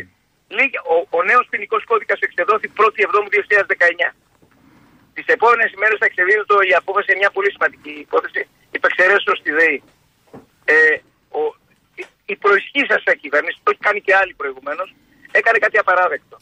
[0.57, 4.07] Λίγα, ο, ο νέος ποινικός κώδικας εξεδόθη 1η Εβδόμου 2019.
[5.13, 8.41] Τις επόμενες ημέρες θα εξεδίδεται η απόφαση σε μια πολύ σημαντική υπόθεση
[8.77, 9.83] υπεξαιρέσεω στη ΔΕΗ.
[10.65, 10.75] Ε,
[11.39, 11.41] ο,
[12.01, 14.93] η, η προϊσχή σας κυβέρνηση, το έχει κάνει και άλλοι προηγουμένως,
[15.31, 16.37] έκανε κάτι απαράδεκτο.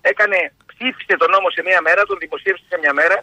[0.00, 0.38] Έκανε,
[0.70, 3.16] ψήφισε τον νόμο σε μια μέρα, τον δημοσίευσε σε μια μέρα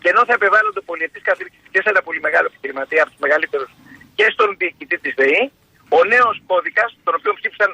[0.00, 3.70] και ενώ θα επεβάλλονται πολιετή καθήκη και σε ένα πολύ μεγάλο επιχειρηματία, από τους μεγαλύτερους
[4.14, 5.42] και στον διοικητή της ΔΕΗ,
[5.98, 7.70] ο νέος κώδικας, τον οποίο ψήφισαν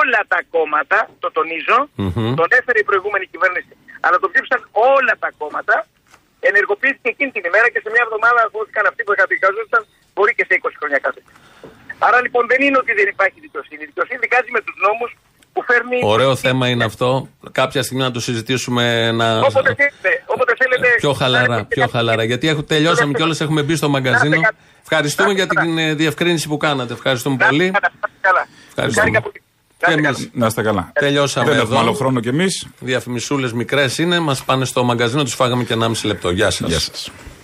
[0.00, 2.34] όλα τα κόμματα, το τονιζω Μμμ.
[2.40, 3.74] τον έφερε η προηγούμενη κυβέρνηση,
[4.04, 5.76] αλλά τον ψήφισαν όλα τα κόμματα,
[6.48, 9.82] ενεργοποιήθηκε εκείνη την ημέρα και σε μια εβδομάδα δόθηκαν αυτοί που καταδικάζονταν,
[10.14, 11.20] μπορεί και σε 20 χρόνια κάθε.
[12.06, 13.80] Άρα λοιπόν δεν είναι ότι δεν υπάρχει δικαιοσύνη.
[13.86, 15.10] Η δικαιοσύνη δικάζει με τους νόμους
[15.52, 15.98] που φέρνει.
[16.14, 17.08] Ωραίο θέμα είναι αυτό.
[17.60, 18.84] Κάποια στιγμή να το συζητήσουμε
[19.20, 19.26] να...
[19.38, 20.10] Όποτε θέλετε.
[20.34, 21.58] Όποτε θέλετε πιο χαλαρά.
[21.64, 22.24] Πιο χαλαρά.
[22.24, 24.40] Γιατί έχω, τελειώσαμε κιόλας, έχουμε μπει στο μαγκαζίνο.
[24.82, 26.92] Ευχαριστούμε για την ε, διευκρίνηση που κάνατε.
[26.92, 27.72] Ευχαριστούμε πολύ.
[28.20, 28.46] Καλά.
[28.68, 29.22] Ευχαριστούμε.
[29.86, 30.90] Και εμείς Να είστε καλά.
[30.94, 31.82] τελειώσαμε Δεν έχουμε εδώ.
[31.84, 32.66] άλλο χρόνο κι εμείς.
[32.80, 34.18] Διαφημισούλες μικρές είναι.
[34.18, 36.30] Μας πάνε στο μαγκαζίνο, τους φάγαμε και 1,5 λεπτό.
[36.30, 36.68] Γεια σας.
[36.68, 37.10] Γεια σας.